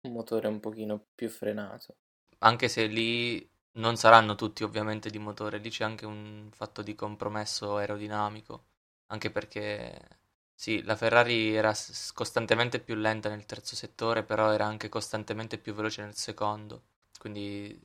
un 0.00 0.12
motore 0.12 0.48
un 0.48 0.60
pochino 0.60 1.04
più 1.14 1.28
frenato. 1.28 1.94
Anche 2.38 2.68
se 2.68 2.86
lì 2.86 3.48
non 3.72 3.96
saranno 3.96 4.34
tutti 4.34 4.64
ovviamente 4.64 5.10
di 5.10 5.18
motore, 5.18 5.58
lì 5.58 5.70
c'è 5.70 5.84
anche 5.84 6.06
un 6.06 6.48
fatto 6.52 6.82
di 6.82 6.94
compromesso 6.94 7.76
aerodinamico, 7.76 8.64
anche 9.08 9.30
perché 9.30 10.18
sì, 10.54 10.82
la 10.82 10.96
Ferrari 10.96 11.54
era 11.54 11.72
s- 11.74 12.12
costantemente 12.12 12.80
più 12.80 12.94
lenta 12.94 13.28
nel 13.28 13.46
terzo 13.46 13.76
settore, 13.76 14.24
però 14.24 14.52
era 14.52 14.64
anche 14.66 14.88
costantemente 14.88 15.58
più 15.58 15.74
veloce 15.74 16.02
nel 16.02 16.14
secondo, 16.16 16.82
quindi 17.18 17.78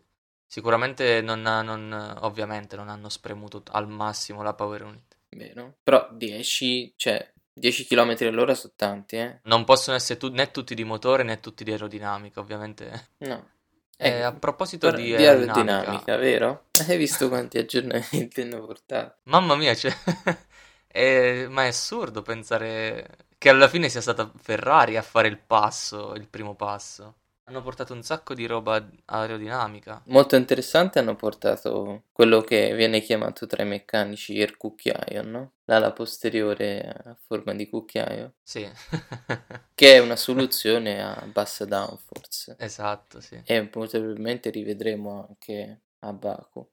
sicuramente 0.55 1.19
non, 1.21 1.45
ha- 1.45 1.61
non- 1.61 2.17
ovviamente 2.21 2.77
non 2.77 2.87
hanno 2.87 3.09
spremuto 3.09 3.61
al 3.71 3.89
massimo 3.89 4.41
la 4.41 4.53
power 4.53 4.83
unit. 4.83 5.17
Vero? 5.35 5.75
Però 5.83 6.07
10, 6.13 6.93
cioè 6.95 7.29
10 7.51 7.85
km 7.85 8.25
all'ora 8.25 8.53
sono 8.55 8.71
tanti, 8.77 9.17
eh? 9.17 9.39
Non 9.43 9.63
possono 9.63 9.95
essere 9.95 10.19
tu- 10.19 10.29
né 10.31 10.51
tutti 10.51 10.75
di 10.75 10.83
motore 10.83 11.23
né 11.23 11.39
tutti 11.39 11.63
di 11.63 11.71
aerodinamica, 11.71 12.39
ovviamente. 12.39 13.09
No. 13.19 13.49
Eh, 13.97 14.21
a 14.21 14.31
Ecco, 14.31 14.39
proposito 14.39 14.91
di 14.91 15.15
di 15.15 15.25
aerodinamica, 15.25 15.25
aerodinamica, 15.25 16.15
vero? 16.17 16.67
Hai 16.87 16.97
visto 16.97 17.27
quanti 17.27 17.57
aggiornamenti 17.57 18.41
hanno 18.41 18.65
portato? 18.65 19.17
mamma 19.23 19.55
mia, 19.55 19.75
cioè, 19.75 19.91
è- 20.87 21.47
ma 21.49 21.63
è 21.63 21.67
assurdo 21.67 22.21
pensare 22.21 23.17
che 23.37 23.49
alla 23.49 23.67
fine 23.67 23.89
sia 23.89 24.01
stata 24.01 24.31
Ferrari 24.37 24.97
a 24.97 25.01
fare 25.01 25.27
il 25.27 25.37
passo, 25.39 26.13
il 26.15 26.27
primo 26.27 26.55
passo. 26.55 27.15
Hanno 27.45 27.61
portato 27.63 27.93
un 27.93 28.03
sacco 28.03 28.33
di 28.33 28.45
roba 28.45 28.87
aerodinamica. 29.05 30.01
Molto 30.07 30.35
interessante 30.35 30.99
hanno 30.99 31.15
portato 31.15 32.03
quello 32.11 32.41
che 32.41 32.75
viene 32.75 33.01
chiamato 33.01 33.45
tra 33.47 33.63
i 33.63 33.67
meccanici 33.67 34.33
il 34.33 34.57
cucchiaio, 34.57 35.21
no? 35.23 35.53
L'ala 35.65 35.91
posteriore 35.91 36.81
a 36.81 37.15
forma 37.15 37.53
di 37.53 37.67
cucchiaio, 37.67 38.33
Sì, 38.43 38.67
che 39.75 39.95
è 39.95 39.99
una 39.99 40.15
soluzione 40.15 41.03
a 41.03 41.25
bassa 41.31 41.65
downforce. 41.65 42.55
esatto, 42.57 43.21
sì. 43.21 43.41
E 43.43 43.67
probabilmente 43.67 44.49
rivedremo 44.49 45.27
anche 45.27 45.81
a 45.99 46.13
Baku. 46.13 46.67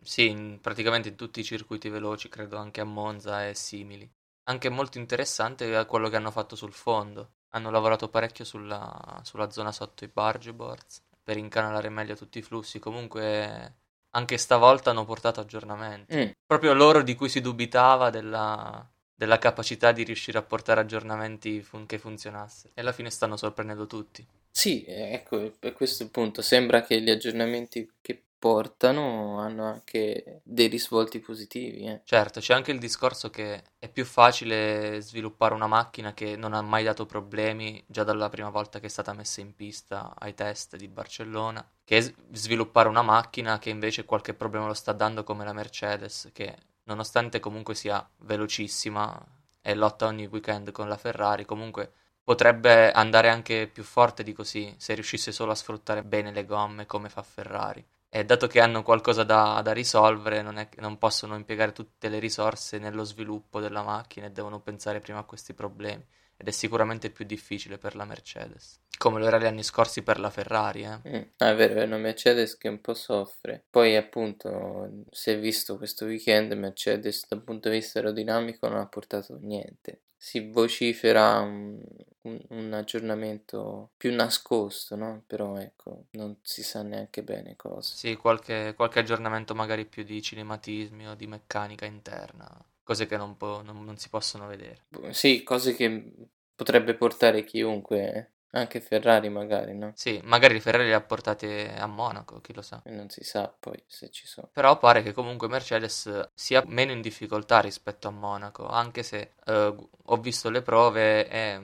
Sì, 0.00 0.28
in- 0.28 0.60
praticamente 0.60 1.08
in 1.08 1.16
tutti 1.16 1.40
i 1.40 1.44
circuiti 1.44 1.88
veloci, 1.88 2.28
credo 2.28 2.56
anche 2.58 2.80
a 2.80 2.84
Monza 2.84 3.48
e 3.48 3.54
simili. 3.54 4.08
Anche 4.44 4.68
molto 4.68 4.98
interessante 4.98 5.84
quello 5.86 6.08
che 6.08 6.14
hanno 6.14 6.30
fatto 6.30 6.54
sul 6.54 6.72
fondo. 6.72 7.32
Hanno 7.54 7.70
lavorato 7.70 8.08
parecchio 8.08 8.44
sulla, 8.44 9.20
sulla 9.24 9.50
zona 9.50 9.72
sotto 9.72 10.04
i 10.04 10.08
barge 10.08 10.52
boards 10.52 11.02
per 11.22 11.36
incanalare 11.36 11.88
meglio 11.88 12.14
tutti 12.16 12.38
i 12.38 12.42
flussi. 12.42 12.78
Comunque, 12.78 13.74
anche 14.10 14.38
stavolta 14.38 14.90
hanno 14.90 15.04
portato 15.04 15.40
aggiornamenti. 15.40 16.16
Mm, 16.16 16.30
Proprio 16.46 16.72
loro 16.74 17.02
di 17.02 17.14
cui 17.14 17.28
si 17.28 17.40
dubitava 17.40 18.10
della, 18.10 18.86
della 19.14 19.38
capacità 19.38 19.92
di 19.92 20.02
riuscire 20.04 20.38
a 20.38 20.42
portare 20.42 20.80
aggiornamenti 20.80 21.62
fun- 21.62 21.86
che 21.86 21.98
funzionassero. 21.98 22.72
E 22.74 22.80
alla 22.80 22.92
fine 22.92 23.10
stanno 23.10 23.36
sorprendendo 23.36 23.86
tutti. 23.86 24.26
Sì, 24.50 24.84
eh, 24.84 25.12
ecco, 25.14 25.52
è 25.60 25.72
questo 25.72 26.08
punto. 26.08 26.42
Sembra 26.42 26.82
che 26.82 27.00
gli 27.00 27.10
aggiornamenti 27.10 27.90
che 28.00 28.22
portano 28.42 29.38
hanno 29.38 29.66
anche 29.66 30.40
dei 30.42 30.66
risvolti 30.66 31.20
positivi, 31.20 31.84
eh. 31.84 32.00
Certo, 32.02 32.40
c'è 32.40 32.54
anche 32.54 32.72
il 32.72 32.80
discorso 32.80 33.30
che 33.30 33.62
è 33.78 33.88
più 33.88 34.04
facile 34.04 35.00
sviluppare 35.00 35.54
una 35.54 35.68
macchina 35.68 36.12
che 36.12 36.34
non 36.34 36.52
ha 36.52 36.60
mai 36.60 36.82
dato 36.82 37.06
problemi 37.06 37.80
già 37.86 38.02
dalla 38.02 38.28
prima 38.28 38.50
volta 38.50 38.80
che 38.80 38.86
è 38.86 38.88
stata 38.88 39.12
messa 39.12 39.40
in 39.40 39.54
pista 39.54 40.16
ai 40.18 40.34
test 40.34 40.74
di 40.74 40.88
Barcellona, 40.88 41.64
che 41.84 42.16
sviluppare 42.32 42.88
una 42.88 43.02
macchina 43.02 43.60
che 43.60 43.70
invece 43.70 44.04
qualche 44.04 44.34
problema 44.34 44.66
lo 44.66 44.74
sta 44.74 44.90
dando 44.90 45.22
come 45.22 45.44
la 45.44 45.52
Mercedes, 45.52 46.30
che 46.32 46.56
nonostante 46.86 47.38
comunque 47.38 47.76
sia 47.76 48.04
velocissima 48.22 49.24
e 49.60 49.74
lotta 49.76 50.06
ogni 50.06 50.26
weekend 50.26 50.72
con 50.72 50.88
la 50.88 50.96
Ferrari, 50.96 51.44
comunque 51.44 51.92
potrebbe 52.24 52.90
andare 52.90 53.28
anche 53.28 53.70
più 53.72 53.84
forte 53.84 54.24
di 54.24 54.32
così 54.32 54.74
se 54.78 54.94
riuscisse 54.94 55.30
solo 55.30 55.52
a 55.52 55.54
sfruttare 55.54 56.02
bene 56.02 56.32
le 56.32 56.44
gomme 56.44 56.86
come 56.86 57.08
fa 57.08 57.22
Ferrari. 57.22 57.86
E 58.14 58.24
dato 58.24 58.46
che 58.46 58.60
hanno 58.60 58.84
qualcosa 58.84 59.24
da, 59.24 59.60
da 59.60 59.72
risolvere, 59.72 60.40
non, 60.40 60.56
è- 60.56 60.68
non 60.76 60.98
possono 60.98 61.34
impiegare 61.34 61.72
tutte 61.72 62.08
le 62.08 62.18
risorse 62.20 62.78
nello 62.78 63.02
sviluppo 63.02 63.58
della 63.58 63.82
macchina 63.82 64.26
e 64.26 64.30
devono 64.30 64.60
pensare 64.60 65.00
prima 65.00 65.18
a 65.18 65.24
questi 65.24 65.52
problemi. 65.52 66.06
Ed 66.42 66.48
è 66.48 66.50
sicuramente 66.50 67.08
più 67.10 67.24
difficile 67.24 67.78
per 67.78 67.94
la 67.94 68.04
Mercedes. 68.04 68.80
Come 68.98 69.18
lo 69.18 69.26
era 69.26 69.38
gli 69.38 69.46
anni 69.46 69.62
scorsi 69.62 70.02
per 70.02 70.20
la 70.20 70.28
Ferrari, 70.28 70.82
eh. 70.84 70.98
Mm, 71.08 71.22
ah, 71.38 71.50
è 71.50 71.54
vero, 71.56 71.80
è 71.80 71.84
una 71.84 71.96
Mercedes 71.98 72.56
che 72.56 72.68
un 72.68 72.80
po' 72.80 72.94
soffre. 72.94 73.64
Poi, 73.70 73.96
appunto, 73.96 75.04
si 75.10 75.30
è 75.30 75.38
visto 75.38 75.76
questo 75.76 76.04
weekend, 76.06 76.52
Mercedes 76.52 77.26
dal 77.28 77.42
punto 77.42 77.68
di 77.68 77.76
vista 77.76 77.98
aerodinamico 77.98 78.68
non 78.68 78.78
ha 78.78 78.86
portato 78.86 79.36
niente. 79.40 80.02
Si 80.16 80.48
vocifera 80.50 81.40
un, 81.40 81.80
un- 82.22 82.46
un 82.50 82.72
aggiornamento 82.72 83.90
più 83.96 84.14
nascosto, 84.14 84.94
no? 84.94 85.24
Però 85.26 85.56
ecco, 85.58 86.06
non 86.12 86.36
si 86.42 86.62
sa 86.62 86.82
neanche 86.82 87.22
bene 87.24 87.56
cosa. 87.56 87.94
Sì, 87.94 88.16
qualche, 88.16 88.72
qualche 88.74 88.98
aggiornamento 88.98 89.54
magari 89.54 89.86
più 89.86 90.02
di 90.02 90.20
cinematismi 90.20 91.06
o 91.06 91.14
di 91.14 91.28
meccanica 91.28 91.84
interna. 91.84 92.48
Cose 92.84 93.06
che 93.06 93.16
non, 93.16 93.36
po- 93.36 93.62
non- 93.62 93.84
non 93.84 93.96
si 93.96 94.08
possono 94.08 94.46
vedere. 94.46 94.82
Sì, 95.12 95.42
cose 95.42 95.74
che 95.74 96.12
potrebbe 96.54 96.94
portare 96.94 97.44
chiunque, 97.44 98.32
anche 98.50 98.80
Ferrari 98.80 99.28
magari, 99.28 99.74
no? 99.74 99.92
Sì, 99.94 100.20
magari 100.24 100.60
Ferrari 100.60 100.88
le 100.88 100.94
ha 100.94 101.00
portate 101.00 101.74
a 101.74 101.86
Monaco, 101.86 102.40
chi 102.40 102.52
lo 102.52 102.62
sa. 102.62 102.82
E 102.84 102.90
non 102.90 103.08
si 103.08 103.22
sa 103.24 103.54
poi 103.58 103.82
se 103.86 104.10
ci 104.10 104.26
sono. 104.26 104.48
Però 104.52 104.78
pare 104.78 105.02
che 105.02 105.12
comunque 105.12 105.48
Mercedes 105.48 106.30
sia 106.34 106.62
meno 106.66 106.92
in 106.92 107.00
difficoltà 107.00 107.60
rispetto 107.60 108.08
a 108.08 108.10
Monaco, 108.10 108.66
anche 108.66 109.02
se 109.02 109.34
eh, 109.44 109.74
ho 110.04 110.16
visto 110.16 110.50
le 110.50 110.62
prove 110.62 111.28
e 111.28 111.60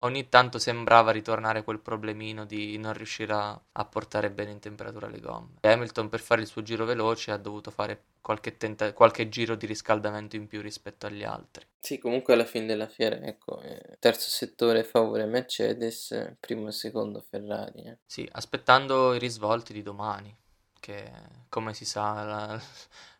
ogni 0.00 0.28
tanto 0.28 0.58
sembrava 0.58 1.10
ritornare 1.10 1.64
quel 1.64 1.80
problemino 1.80 2.44
di 2.44 2.76
non 2.78 2.92
riuscire 2.92 3.32
a, 3.32 3.60
a 3.72 3.84
portare 3.84 4.30
bene 4.30 4.52
in 4.52 4.58
temperatura 4.58 5.08
le 5.08 5.20
gomme. 5.20 5.56
Hamilton 5.60 6.08
per 6.08 6.20
fare 6.20 6.42
il 6.42 6.46
suo 6.46 6.62
giro 6.62 6.84
veloce 6.84 7.30
ha 7.30 7.36
dovuto 7.36 7.70
fare 7.70 8.04
qualche, 8.20 8.56
tenta- 8.56 8.92
qualche 8.92 9.28
giro 9.28 9.54
di 9.54 9.66
riscaldamento 9.66 10.36
in 10.36 10.46
più 10.46 10.60
rispetto 10.60 11.06
agli 11.06 11.24
altri. 11.24 11.66
Sì, 11.80 11.98
comunque 11.98 12.34
alla 12.34 12.44
fine 12.44 12.66
della 12.66 12.88
fiera, 12.88 13.16
ecco, 13.16 13.60
eh, 13.62 13.96
terzo 13.98 14.28
settore 14.28 14.84
favore 14.84 15.24
Mercedes, 15.24 16.34
primo 16.38 16.68
e 16.68 16.72
secondo 16.72 17.20
Ferrari. 17.20 17.82
eh. 17.84 17.98
Sì, 18.06 18.28
aspettando 18.32 19.14
i 19.14 19.18
risvolti 19.18 19.72
di 19.72 19.82
domani, 19.82 20.34
che 20.78 21.10
come 21.48 21.72
si 21.72 21.84
sa 21.84 22.22
la, 22.22 22.60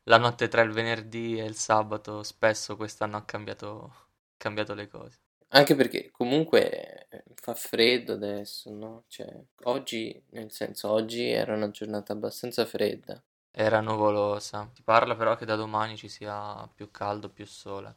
la 0.04 0.18
notte 0.18 0.49
tra 0.49 0.60
il 0.62 0.72
venerdì 0.72 1.38
e 1.38 1.44
il 1.44 1.56
sabato 1.56 2.22
spesso 2.22 2.76
quest'anno 2.76 3.16
ha 3.16 3.25
cambiato, 3.25 3.94
cambito 4.37 4.75
le 4.75 4.88
cose. 4.88 5.18
Anche 5.52 5.75
perché 5.76 6.11
comunque 6.11 7.07
eh, 7.09 7.23
fa 7.35 7.54
freddo 7.54 8.14
adesso, 8.14 8.71
no? 8.73 9.04
Cioè, 9.09 9.33
oggi, 9.64 10.21
nel 10.30 10.50
senso, 10.52 10.90
oggi 10.90 11.28
era 11.28 11.54
una 11.54 11.71
giornata 11.71 12.12
abbastanza 12.12 12.66
fredda. 12.66 13.23
Era 13.52 13.80
nuvolosa. 13.80 14.69
Si 14.75 14.83
parla 14.83 15.14
però 15.14 15.37
che 15.37 15.45
da 15.45 15.54
domani 15.54 15.97
ci 15.97 16.09
sia 16.09 16.69
più 16.75 16.90
caldo, 16.90 17.28
più 17.30 17.47
sole. 17.47 17.95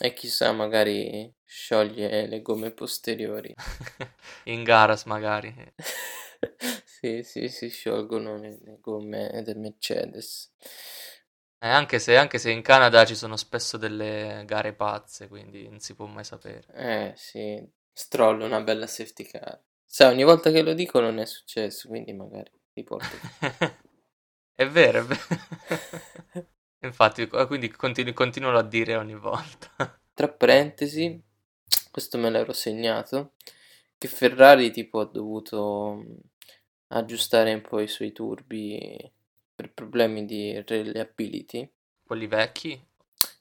E 0.00 0.12
chissà, 0.14 0.52
magari 0.52 1.32
scioglie 1.44 2.26
le 2.26 2.42
gomme 2.42 2.70
posteriori. 2.72 3.54
In 4.46 4.64
Garas 4.64 5.04
magari. 5.04 5.54
Sì, 6.84 7.22
sì, 7.22 7.48
si 7.48 7.68
sciolgono 7.68 8.36
le, 8.38 8.58
le 8.62 8.78
gomme 8.80 9.42
del 9.42 9.58
Mercedes. 9.58 10.52
E 11.62 11.68
anche 11.68 11.98
se, 11.98 12.16
anche 12.16 12.38
se 12.38 12.50
in 12.50 12.62
Canada 12.62 13.04
ci 13.04 13.14
sono 13.14 13.36
spesso 13.36 13.76
delle 13.76 14.44
gare 14.46 14.72
pazze, 14.72 15.28
quindi 15.28 15.68
non 15.68 15.78
si 15.78 15.94
può 15.94 16.06
mai 16.06 16.24
sapere. 16.24 16.64
Eh, 16.72 17.12
sì, 17.16 17.62
Stroll 17.92 18.40
una 18.40 18.62
bella 18.62 18.86
safety 18.86 19.24
car. 19.24 19.60
Sai, 19.84 20.12
ogni 20.12 20.24
volta 20.24 20.50
che 20.50 20.62
lo 20.62 20.72
dico 20.72 21.00
non 21.00 21.18
è 21.18 21.26
successo, 21.26 21.88
quindi 21.88 22.12
magari 22.12 22.50
ti 22.72 22.82
porto. 22.82 23.16
È 24.54 24.68
vero, 24.68 25.00
è 25.00 25.02
vero. 25.04 26.46
Infatti, 26.84 27.22
eh, 27.22 27.46
quindi 27.46 27.70
continu- 27.70 28.12
continuo 28.14 28.56
a 28.56 28.62
dire 28.62 28.96
ogni 28.96 29.14
volta. 29.14 29.70
Tra 30.12 30.28
parentesi, 30.28 31.18
questo 31.90 32.18
me 32.18 32.28
l'ero 32.28 32.52
segnato, 32.52 33.32
che 33.96 34.06
Ferrari 34.06 34.70
tipo 34.70 35.00
ha 35.00 35.06
dovuto 35.06 35.94
mm, 35.96 36.16
aggiustare 36.88 37.54
un 37.54 37.62
po' 37.62 37.80
i 37.80 37.88
suoi 37.88 38.12
turbi 38.12 39.10
per 39.60 39.72
problemi 39.72 40.24
di 40.24 40.62
reliability. 40.66 41.70
Quelli 42.02 42.26
vecchi? 42.26 42.82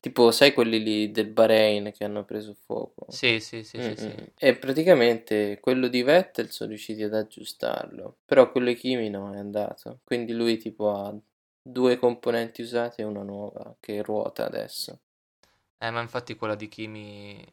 Tipo, 0.02 0.32
sai 0.32 0.54
quelli 0.54 0.82
lì 0.84 1.12
del 1.12 1.28
Bahrain 1.28 1.92
che 1.94 2.04
hanno 2.04 2.26
preso 2.26 2.54
fuoco? 2.54 3.06
Sì, 3.10 3.40
sì, 3.40 3.64
sì, 3.64 3.82
sì, 3.82 3.96
sì. 3.96 4.14
E 4.38 4.56
praticamente 4.58 5.60
quello 5.62 5.88
di 5.88 6.04
Vettel 6.04 6.52
sono 6.52 6.70
riusciti 6.70 7.04
ad 7.04 7.14
aggiustarlo, 7.14 8.18
però 8.26 8.52
quello 8.52 8.68
di 8.68 8.76
Kimi 8.76 9.10
no, 9.10 9.34
è 9.34 9.38
andato. 9.38 10.00
Quindi 10.04 10.34
lui 10.34 10.58
tipo 10.58 10.92
ha 10.92 11.18
due 11.62 11.98
componenti 11.98 12.62
usate 12.62 13.02
e 13.02 13.06
una 13.06 13.24
nuova 13.24 13.76
che 13.80 14.02
ruota 14.02 14.46
adesso. 14.46 15.00
Eh, 15.78 15.90
ma 15.92 16.02
infatti 16.02 16.36
quella 16.36 16.56
di 16.56 16.68
Kimi 16.68 17.46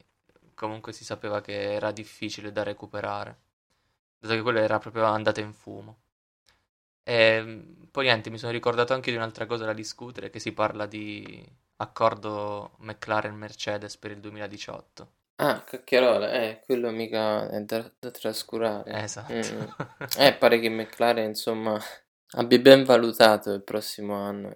comunque 0.54 0.92
si 0.92 1.04
sapeva 1.04 1.40
che 1.40 1.74
era 1.74 1.92
difficile 1.92 2.50
da 2.50 2.62
recuperare, 2.64 3.38
dato 4.18 4.34
che 4.34 4.42
quella 4.42 4.60
era 4.60 4.78
proprio 4.78 5.04
andata 5.04 5.40
in 5.40 5.52
fumo. 5.52 5.98
E 7.08 7.40
mm, 7.40 7.82
poi 7.92 8.06
niente, 8.06 8.30
mi 8.30 8.38
sono 8.38 8.50
ricordato 8.50 8.92
anche 8.92 9.12
di 9.12 9.16
un'altra 9.16 9.46
cosa 9.46 9.64
da 9.64 9.72
discutere, 9.72 10.28
che 10.28 10.40
si 10.40 10.52
parla 10.52 10.86
di 10.86 11.40
accordo 11.76 12.72
McLaren-Mercedes 12.78 13.96
per 13.96 14.10
il 14.10 14.18
2018. 14.18 15.10
Ah, 15.36 15.62
Cacchiarola, 15.62 16.32
eh, 16.32 16.62
quello 16.64 16.90
mica 16.90 17.48
è 17.48 17.60
da, 17.60 17.88
da 17.96 18.10
trascurare. 18.10 18.90
Esatto. 18.92 19.32
Mm. 19.32 20.18
Eh, 20.18 20.34
pare 20.34 20.58
che 20.58 20.68
McLaren, 20.68 21.28
insomma, 21.28 21.80
abbia 22.32 22.58
ben 22.58 22.82
valutato 22.82 23.52
il 23.52 23.62
prossimo 23.62 24.14
anno. 24.16 24.52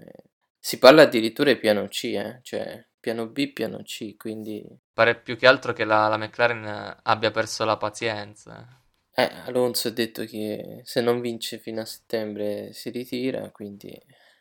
Si 0.59 0.79
parla 0.79 1.03
addirittura 1.03 1.53
di 1.53 1.59
piano 1.59 1.87
C, 1.87 2.05
eh? 2.17 2.41
Cioè, 2.43 2.85
piano 2.99 3.29
B, 3.29 3.53
piano 3.53 3.83
C, 3.85 4.17
quindi... 4.17 4.67
Pare 4.93 5.15
più 5.15 5.37
che 5.37 5.47
altro 5.47 5.73
che 5.73 5.85
la, 5.85 6.09
la 6.09 6.17
McLaren 6.17 6.99
abbia 7.05 7.31
perso 7.31 7.65
la 7.65 7.77
pazienza. 7.77 8.80
Eh, 9.13 9.23
Alonso 9.45 9.89
ha 9.89 9.91
detto 9.93 10.25
che 10.25 10.81
se 10.85 11.01
non 11.01 11.21
vince 11.21 11.59
fino 11.59 11.81
a 11.81 11.85
settembre 11.85 12.73
si 12.73 12.91
ritira, 12.91 13.51
quindi... 13.51 13.97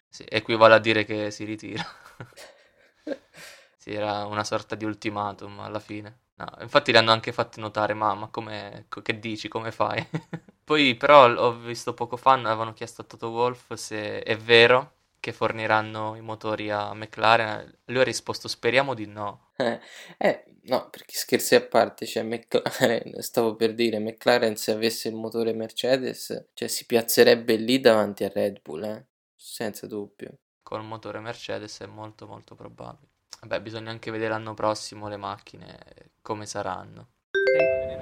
Sì, 0.08 0.26
equivale 0.28 0.76
a 0.76 0.80
dire 0.80 1.04
che 1.06 1.32
si 1.32 1.44
ritira. 1.44 1.84
sì, 3.78 3.94
era 3.94 4.26
una 4.26 4.44
sorta 4.44 4.76
di 4.76 4.86
ultimatum 4.86 5.60
alla 5.60 5.80
fine. 5.80 6.22
No, 6.36 6.48
infatti 6.62 6.92
le 6.92 7.00
hanno 7.00 7.12
anche 7.12 7.32
fatto 7.34 7.60
notare, 7.60 7.94
ma, 7.94 8.28
come, 8.32 8.86
co- 8.90 9.02
che 9.02 9.20
dici, 9.20 9.48
come 9.48 9.72
fai? 9.72 10.06
Poi 10.64 10.96
però 10.96 11.28
ho 11.34 11.58
visto 11.58 11.94
poco 11.94 12.16
fa, 12.16 12.34
avevano 12.34 12.74
chiesto 12.74 13.02
a 13.02 13.06
Toto 13.06 13.30
Wolff 13.30 13.74
se 13.74 14.22
è 14.22 14.38
vero 14.38 14.99
che 15.20 15.34
forniranno 15.34 16.16
i 16.16 16.22
motori 16.22 16.70
a 16.70 16.94
McLaren. 16.94 17.80
Lui 17.86 18.02
ha 18.02 18.04
risposto 18.04 18.48
speriamo 18.48 18.94
di 18.94 19.06
no. 19.06 19.52
Eh, 19.58 19.80
eh, 20.18 20.46
no, 20.64 20.90
perché 20.90 21.16
scherzi 21.16 21.56
a 21.56 21.62
parte, 21.62 22.06
cioè 22.06 22.24
McLaren, 22.24 23.22
stavo 23.22 23.56
per 23.56 23.74
dire, 23.74 24.00
McLaren 24.00 24.56
se 24.56 24.72
avesse 24.72 25.10
il 25.10 25.16
motore 25.16 25.54
Mercedes, 25.54 26.48
cioè 26.54 26.68
si 26.68 26.86
piazzerebbe 26.86 27.56
lì 27.56 27.80
davanti 27.80 28.24
a 28.24 28.30
Red 28.30 28.62
Bull, 28.62 28.84
eh? 28.84 29.06
Senza 29.36 29.88
dubbio. 29.88 30.40
Con 30.62 30.82
il 30.82 30.88
motore 30.88 31.20
Mercedes 31.20 31.80
è 31.80 31.86
molto 31.86 32.28
molto 32.28 32.56
probabile. 32.56 33.12
Vabbè, 33.42 33.62
bisogna 33.62 33.90
anche 33.90 34.12
vedere 34.12 34.32
l'anno 34.32 34.54
prossimo 34.54 35.08
le 35.08 35.18
macchine 35.18 35.78
come 36.22 36.46
saranno. 36.46 37.12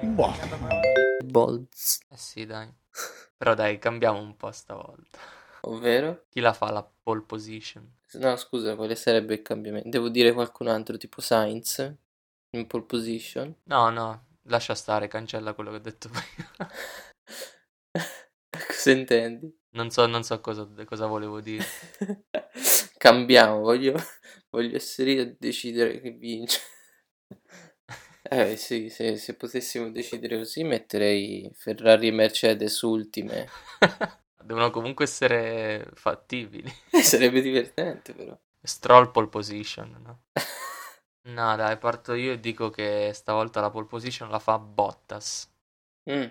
Boh. 0.02 0.34
Bolts. 1.24 2.00
Eh 2.08 2.16
sì, 2.16 2.44
dai. 2.44 2.72
Però 3.36 3.54
dai, 3.54 3.78
cambiamo 3.78 4.18
un 4.18 4.36
po' 4.36 4.50
stavolta. 4.50 5.18
Ovvero? 5.62 6.26
Chi 6.30 6.40
la 6.40 6.52
fa 6.52 6.70
la 6.70 6.88
pole 7.02 7.22
position? 7.22 7.96
No, 8.14 8.36
scusa, 8.36 8.74
quale 8.74 8.94
sarebbe 8.94 9.34
il 9.34 9.42
cambiamento? 9.42 9.88
Devo 9.88 10.08
dire 10.08 10.32
qualcun 10.32 10.68
altro, 10.68 10.96
tipo 10.96 11.20
Sainz, 11.20 11.94
in 12.50 12.66
pole 12.66 12.84
position? 12.84 13.54
No, 13.64 13.90
no, 13.90 14.26
lascia 14.42 14.74
stare, 14.74 15.08
cancella 15.08 15.52
quello 15.54 15.70
che 15.70 15.76
ho 15.76 15.80
detto 15.80 16.08
prima. 16.08 16.70
Cosa 18.50 18.90
intendi? 18.90 19.54
Non 19.70 19.90
so, 19.90 20.06
non 20.06 20.24
so 20.24 20.40
cosa, 20.40 20.66
cosa 20.86 21.06
volevo 21.06 21.40
dire. 21.40 21.64
Cambiamo, 22.96 23.60
voglio, 23.60 23.94
voglio 24.50 24.76
essere 24.76 25.12
io 25.12 25.22
a 25.22 25.34
decidere 25.38 26.00
chi 26.00 26.10
vince. 26.10 26.60
Eh 28.22 28.56
sì, 28.56 28.90
se, 28.90 29.16
se 29.16 29.34
potessimo 29.36 29.90
decidere 29.90 30.36
così 30.38 30.62
metterei 30.62 31.50
Ferrari 31.54 32.08
e 32.08 32.12
Mercedes 32.12 32.80
ultime. 32.82 33.48
Devono 34.42 34.70
comunque 34.70 35.04
essere 35.04 35.90
fattibili. 35.94 36.72
Sarebbe 37.02 37.40
divertente 37.40 38.14
però. 38.14 38.38
Stroll 38.62 39.10
pole 39.10 39.28
position, 39.28 40.00
no? 40.02 40.22
no, 41.32 41.56
dai, 41.56 41.78
parto 41.78 42.14
io 42.14 42.32
e 42.32 42.40
dico 42.40 42.70
che 42.70 43.12
stavolta 43.14 43.60
la 43.60 43.70
pole 43.70 43.86
position 43.86 44.30
la 44.30 44.38
fa 44.38 44.58
Bottas. 44.58 45.50
Mm. 46.10 46.26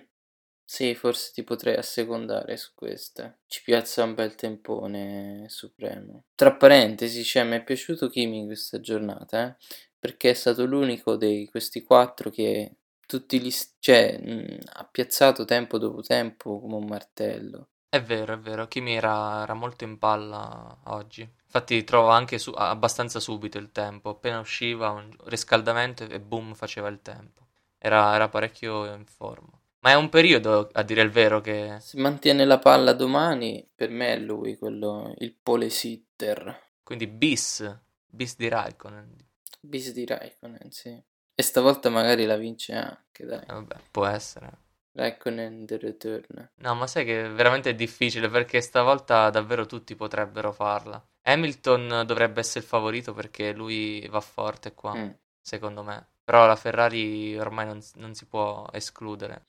Sì, 0.69 0.95
forse 0.95 1.31
ti 1.33 1.43
potrei 1.43 1.75
assecondare 1.77 2.57
su 2.57 2.71
questa. 2.75 3.37
Ci 3.47 3.63
piazza 3.63 4.03
un 4.03 4.15
bel 4.15 4.35
tempone 4.35 5.45
supremo. 5.47 6.25
Tra 6.35 6.53
parentesi, 6.55 7.23
cioè, 7.23 7.45
mi 7.45 7.55
è 7.55 7.63
piaciuto 7.63 8.09
Kimi 8.09 8.45
questa 8.45 8.81
giornata, 8.81 9.47
eh? 9.47 9.55
Perché 9.97 10.31
è 10.31 10.33
stato 10.33 10.65
l'unico 10.65 11.15
di 11.15 11.47
questi 11.49 11.83
quattro 11.83 12.29
che 12.29 12.75
tutti 13.07 13.39
gli... 13.39 13.49
cioè, 13.79 14.19
mh, 14.19 14.59
ha 14.73 14.85
piazzato 14.85 15.45
tempo 15.45 15.77
dopo 15.77 16.01
tempo 16.01 16.59
come 16.59 16.75
un 16.75 16.85
martello. 16.85 17.69
È 17.89 18.01
vero, 18.01 18.33
è 18.33 18.37
vero, 18.37 18.67
Kimi 18.67 18.95
era, 18.95 19.43
era 19.43 19.53
molto 19.53 19.85
in 19.85 19.97
palla 19.97 20.77
oggi. 20.85 21.21
Infatti 21.21 21.83
trovo 21.85 22.09
anche 22.09 22.37
su- 22.37 22.53
abbastanza 22.55 23.19
subito 23.21 23.57
il 23.57 23.71
tempo. 23.71 24.09
Appena 24.09 24.39
usciva 24.39 24.89
un 24.89 25.15
riscaldamento 25.25 26.03
e 26.03 26.19
boom 26.19 26.53
faceva 26.53 26.89
il 26.89 27.01
tempo. 27.01 27.47
Era, 27.77 28.13
era 28.13 28.27
parecchio 28.27 28.85
in 28.93 29.05
forma. 29.05 29.57
Ma 29.79 29.91
è 29.91 29.95
un 29.95 30.09
periodo, 30.09 30.69
a 30.73 30.83
dire 30.83 31.01
il 31.01 31.11
vero, 31.11 31.39
che... 31.39 31.77
Se 31.79 31.97
mantiene 31.97 32.43
la 32.43 32.59
palla 32.59 32.91
domani, 32.91 33.65
per 33.73 33.89
me 33.89 34.13
è 34.13 34.17
lui 34.17 34.57
quello, 34.57 35.13
il 35.19 35.33
pole 35.33 35.69
sitter. 35.69 36.71
Quindi 36.83 37.07
bis, 37.07 37.79
bis 38.05 38.35
di 38.35 38.49
Raikkonen. 38.49 39.15
Bis 39.61 39.93
di 39.93 40.05
Raikkonen, 40.05 40.71
sì. 40.71 41.01
E 41.33 41.43
stavolta 41.43 41.89
magari 41.89 42.25
la 42.25 42.35
vince 42.35 42.73
anche, 42.73 43.25
dai. 43.25 43.43
Eh, 43.43 43.53
vabbè, 43.53 43.75
può 43.91 44.05
essere. 44.05 44.65
Raikkonen 44.97 45.65
the 45.67 45.77
return. 45.77 46.49
No, 46.55 46.73
ma 46.73 46.87
sai 46.87 47.05
che 47.05 47.29
veramente 47.29 47.69
è 47.69 47.75
difficile 47.75 48.29
perché 48.29 48.61
stavolta 48.61 49.29
davvero 49.29 49.67
tutti 49.67 49.95
potrebbero 49.95 50.51
farla. 50.51 50.99
Hamilton 51.21 52.03
dovrebbe 52.05 52.39
essere 52.39 52.61
il 52.61 52.65
favorito 52.65 53.13
perché 53.13 53.51
lui 53.53 54.07
va 54.09 54.21
forte 54.21 54.73
qua, 54.73 54.95
Mm. 54.95 55.09
secondo 55.39 55.83
me. 55.83 56.07
Però 56.23 56.47
la 56.47 56.55
Ferrari 56.55 57.37
ormai 57.37 57.67
non, 57.67 57.79
non 57.95 58.15
si 58.15 58.25
può 58.25 58.65
escludere. 58.71 59.43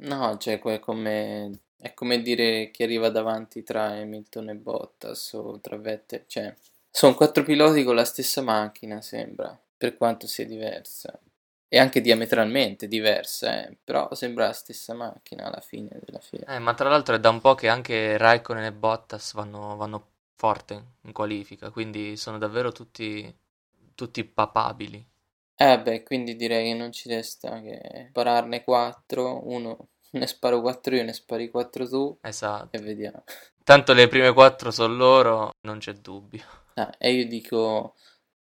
No, 0.00 0.36
cioè 0.36 0.60
è 0.60 0.78
come, 0.78 1.60
è 1.78 1.94
come 1.94 2.20
dire 2.20 2.70
chi 2.70 2.82
arriva 2.82 3.08
davanti 3.08 3.62
tra 3.62 3.86
Hamilton 3.86 4.50
e 4.50 4.54
Bottas 4.54 5.32
o 5.32 5.58
tra 5.60 5.76
Vettel, 5.76 6.24
cioè 6.26 6.54
sono 6.90 7.14
quattro 7.14 7.42
piloti 7.42 7.82
con 7.84 7.94
la 7.94 8.04
stessa 8.04 8.42
macchina, 8.42 9.00
sembra, 9.00 9.58
per 9.76 9.96
quanto 9.96 10.26
sia 10.26 10.44
diversa. 10.44 11.18
E 11.70 11.78
anche 11.78 12.00
diametralmente 12.00 12.88
diversa, 12.88 13.66
eh, 13.66 13.76
però 13.84 14.08
sembra 14.14 14.46
la 14.46 14.52
stessa 14.52 14.94
macchina 14.94 15.44
alla 15.44 15.60
fine 15.60 16.00
della 16.04 16.18
fiera. 16.20 16.54
Eh, 16.54 16.58
ma 16.58 16.72
tra 16.74 16.88
l'altro 16.88 17.14
è 17.14 17.20
da 17.20 17.28
un 17.28 17.40
po' 17.40 17.54
che 17.54 17.68
anche 17.68 18.16
Raikkonen 18.16 18.64
e 18.64 18.72
Bottas 18.72 19.34
vanno, 19.34 19.76
vanno 19.76 20.08
forte 20.34 20.84
in 21.02 21.12
qualifica, 21.12 21.70
quindi 21.70 22.16
sono 22.16 22.38
davvero 22.38 22.72
tutti, 22.72 23.34
tutti 23.94 24.24
papabili. 24.24 25.06
Eh 25.60 25.80
beh, 25.82 26.04
quindi 26.04 26.36
direi 26.36 26.70
che 26.70 26.74
non 26.78 26.92
ci 26.92 27.08
resta 27.08 27.60
che 27.60 28.06
spararne 28.10 28.62
quattro, 28.62 29.46
uno 29.48 29.88
ne 30.12 30.26
sparo 30.26 30.60
quattro 30.60 30.94
io, 30.94 31.02
ne 31.04 31.12
spari 31.12 31.50
quattro 31.50 31.86
tu 31.86 32.16
Esatto. 32.22 32.70
e 32.70 32.80
vediamo. 32.80 33.24
Tanto 33.64 33.92
le 33.92 34.08
prime 34.08 34.32
quattro 34.32 34.70
sono 34.70 34.94
loro, 34.94 35.50
non 35.66 35.78
c'è 35.78 35.92
dubbio. 35.92 36.44
Ah, 36.76 36.94
e 36.98 37.12
io 37.12 37.26
dico 37.26 37.96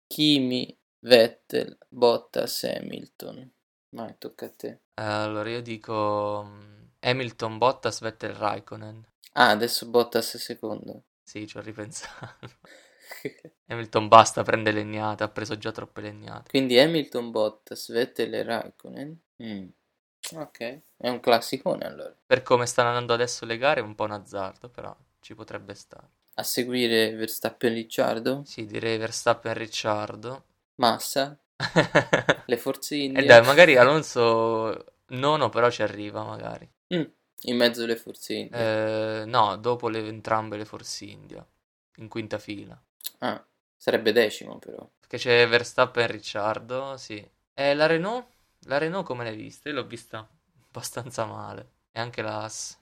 Kimi, 0.07 0.77
Vettel, 1.07 1.79
Bottas, 1.89 2.65
Hamilton. 2.65 3.49
Vai, 3.91 4.17
tocca 4.19 4.47
a 4.47 4.51
te. 4.51 4.81
Allora 4.95 5.49
io 5.51 5.63
dico 5.63 6.45
mm, 6.45 6.83
Hamilton, 7.01 7.59
Bottas, 7.59 8.01
Vettel, 8.01 8.35
Raikkonen. 8.35 9.07
Ah, 9.35 9.51
adesso 9.51 9.89
Bottas 9.89 10.35
è 10.35 10.39
secondo. 10.39 11.05
Sì, 11.23 11.47
ci 11.47 11.59
ho 11.59 11.61
ripensato. 11.61 12.51
Hamilton 13.69 14.09
basta, 14.09 14.43
prende 14.43 14.73
legnate, 14.73 15.23
ha 15.23 15.29
preso 15.29 15.57
già 15.57 15.71
troppe 15.71 16.01
legnate. 16.01 16.51
Quindi 16.51 16.77
Hamilton, 16.79 17.31
Bottas, 17.31 17.89
Vettel 17.93 18.35
e 18.35 18.43
Raikkonen. 18.43 19.21
Mm. 19.45 19.69
Ok, 20.35 20.59
è 20.97 21.09
un 21.09 21.21
classicone 21.21 21.85
allora. 21.85 22.17
Per 22.27 22.43
come 22.43 22.67
stanno 22.67 22.89
andando 22.89 23.13
adesso 23.15 23.45
le 23.45 23.59
gare 23.59 23.79
è 23.79 23.85
un 23.85 23.95
po' 23.95 24.05
un 24.05 24.11
azzardo, 24.11 24.69
però 24.69 24.97
ci 25.21 25.37
potrebbe 25.37 25.75
stare. 25.75 26.09
A 26.35 26.43
seguire 26.43 27.15
Verstappen 27.15 27.73
Ricciardo, 27.73 28.43
Sì, 28.45 28.67
direi 28.67 28.99
Verstappen 28.99 29.55
Ricciardo. 29.55 30.45
Massa, 30.79 31.39
le 32.47 32.57
forze 32.57 32.97
E 33.13 33.23
India. 33.23 33.25
dai, 33.25 33.43
magari 33.43 33.77
Alonso 33.77 34.85
nono 35.09 35.49
però 35.49 35.71
ci 35.71 35.83
arriva, 35.83 36.23
magari. 36.23 36.69
Mm, 36.93 37.05
in 37.43 37.57
mezzo 37.57 37.85
alle 37.85 37.95
forze 37.95 38.35
India. 38.35 38.69
Eh, 38.71 39.23
no, 39.27 39.57
dopo 39.57 39.89
le, 39.89 40.01
entrambe 40.09 40.57
le 40.57 40.65
Force 40.65 41.05
India, 41.05 41.47
in 41.97 42.09
quinta 42.09 42.39
fila. 42.39 42.81
Ah, 43.21 43.47
sarebbe 43.77 44.13
decimo 44.13 44.59
però. 44.59 44.91
Perché 45.01 45.17
c'è 45.17 45.49
Verstappen 45.49 46.05
e 46.05 46.07
Ricciardo, 46.07 46.99
sì. 46.99 47.27
E 47.55 47.73
la 47.75 47.87
Renault? 47.87 48.27
La 48.67 48.77
Renault 48.77 49.07
come 49.07 49.25
l'hai 49.25 49.35
vista? 49.37 49.69
Io 49.71 49.75
l'ho 49.77 49.87
vista 49.87 50.29
abbastanza 50.69 51.25
male. 51.25 51.71
E 51.93 52.01
anche 52.01 52.21
la 52.21 52.41
Haas. 52.43 52.79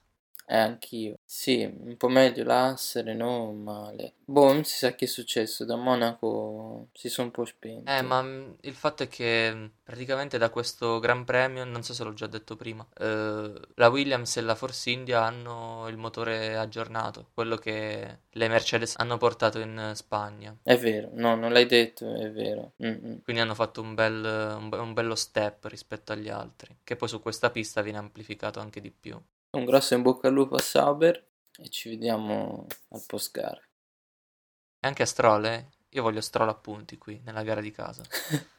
Eh, 0.47 0.57
anch'io. 0.57 1.14
Sì, 1.37 1.63
un 1.63 1.97
po' 1.97 2.07
meglio 2.07 2.45
l'Ass, 2.45 3.03
Renault, 3.03 3.55
male. 3.57 4.13
Boh, 4.23 4.53
non 4.53 4.63
si 4.63 4.77
sa 4.77 4.95
che 4.95 5.03
è 5.03 5.07
successo. 5.07 5.65
Da 5.65 5.75
Monaco 5.75 6.87
si 6.93 7.09
sono 7.09 7.27
un 7.27 7.33
po' 7.33 7.43
spenti. 7.43 7.91
Eh, 7.91 8.01
ma 8.01 8.21
mh, 8.21 8.55
il 8.61 8.73
fatto 8.73 9.03
è 9.03 9.09
che 9.09 9.53
mh, 9.53 9.71
praticamente 9.83 10.37
da 10.37 10.49
questo 10.49 10.97
Gran 10.99 11.25
Premio, 11.25 11.65
non 11.65 11.83
so 11.83 11.93
se 11.93 12.05
l'ho 12.05 12.13
già 12.13 12.25
detto 12.27 12.55
prima, 12.55 12.87
eh, 12.97 13.51
la 13.75 13.87
Williams 13.89 14.37
e 14.37 14.41
la 14.41 14.55
Force 14.55 14.89
India 14.89 15.23
hanno 15.23 15.87
il 15.89 15.97
motore 15.97 16.55
aggiornato, 16.55 17.27
quello 17.33 17.57
che 17.57 18.19
le 18.29 18.47
Mercedes 18.47 18.95
hanno 18.97 19.17
portato 19.17 19.59
in 19.59 19.77
eh, 19.77 19.93
Spagna. 19.93 20.55
È 20.63 20.77
vero, 20.77 21.09
no, 21.13 21.35
non 21.35 21.51
l'hai 21.51 21.65
detto, 21.65 22.15
è 22.15 22.31
vero. 22.31 22.71
Mm-mm. 22.81 23.21
Quindi 23.23 23.41
hanno 23.41 23.55
fatto 23.55 23.81
un 23.81 23.93
bel, 23.93 24.23
un 24.57 24.69
un 24.71 24.93
bello 24.93 25.15
step 25.15 25.65
rispetto 25.65 26.13
agli 26.13 26.29
altri, 26.29 26.77
che 26.83 26.95
poi 26.95 27.09
su 27.09 27.21
questa 27.21 27.49
pista 27.51 27.81
viene 27.81 27.97
amplificato 27.99 28.59
anche 28.61 28.79
di 28.79 28.89
più. 28.89 29.21
Un 29.55 29.63
grosso 29.63 29.93
in 29.93 30.01
bocca 30.01 30.27
al 30.27 30.33
lupo 30.33 30.55
a 30.55 30.59
Sauber 30.59 31.31
e 31.57 31.69
ci 31.69 31.87
vediamo 31.87 32.67
al 32.89 33.01
post 33.07 33.31
gara. 33.31 33.57
E 33.57 34.87
anche 34.87 35.03
a 35.03 35.05
Stroll, 35.05 35.45
eh? 35.45 35.69
Io 35.91 36.01
voglio 36.01 36.19
Stroll 36.19 36.49
a 36.49 36.55
punti 36.55 36.97
qui, 36.97 37.21
nella 37.23 37.43
gara 37.43 37.61
di 37.61 37.71
casa. 37.71 38.03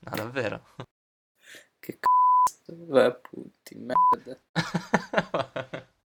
No, 0.00 0.16
davvero. 0.16 0.74
Che 1.78 1.98
c***o, 1.98 2.86
vai 2.86 3.06
a 3.06 3.12
putti, 3.12 3.76
merda. 3.76 4.40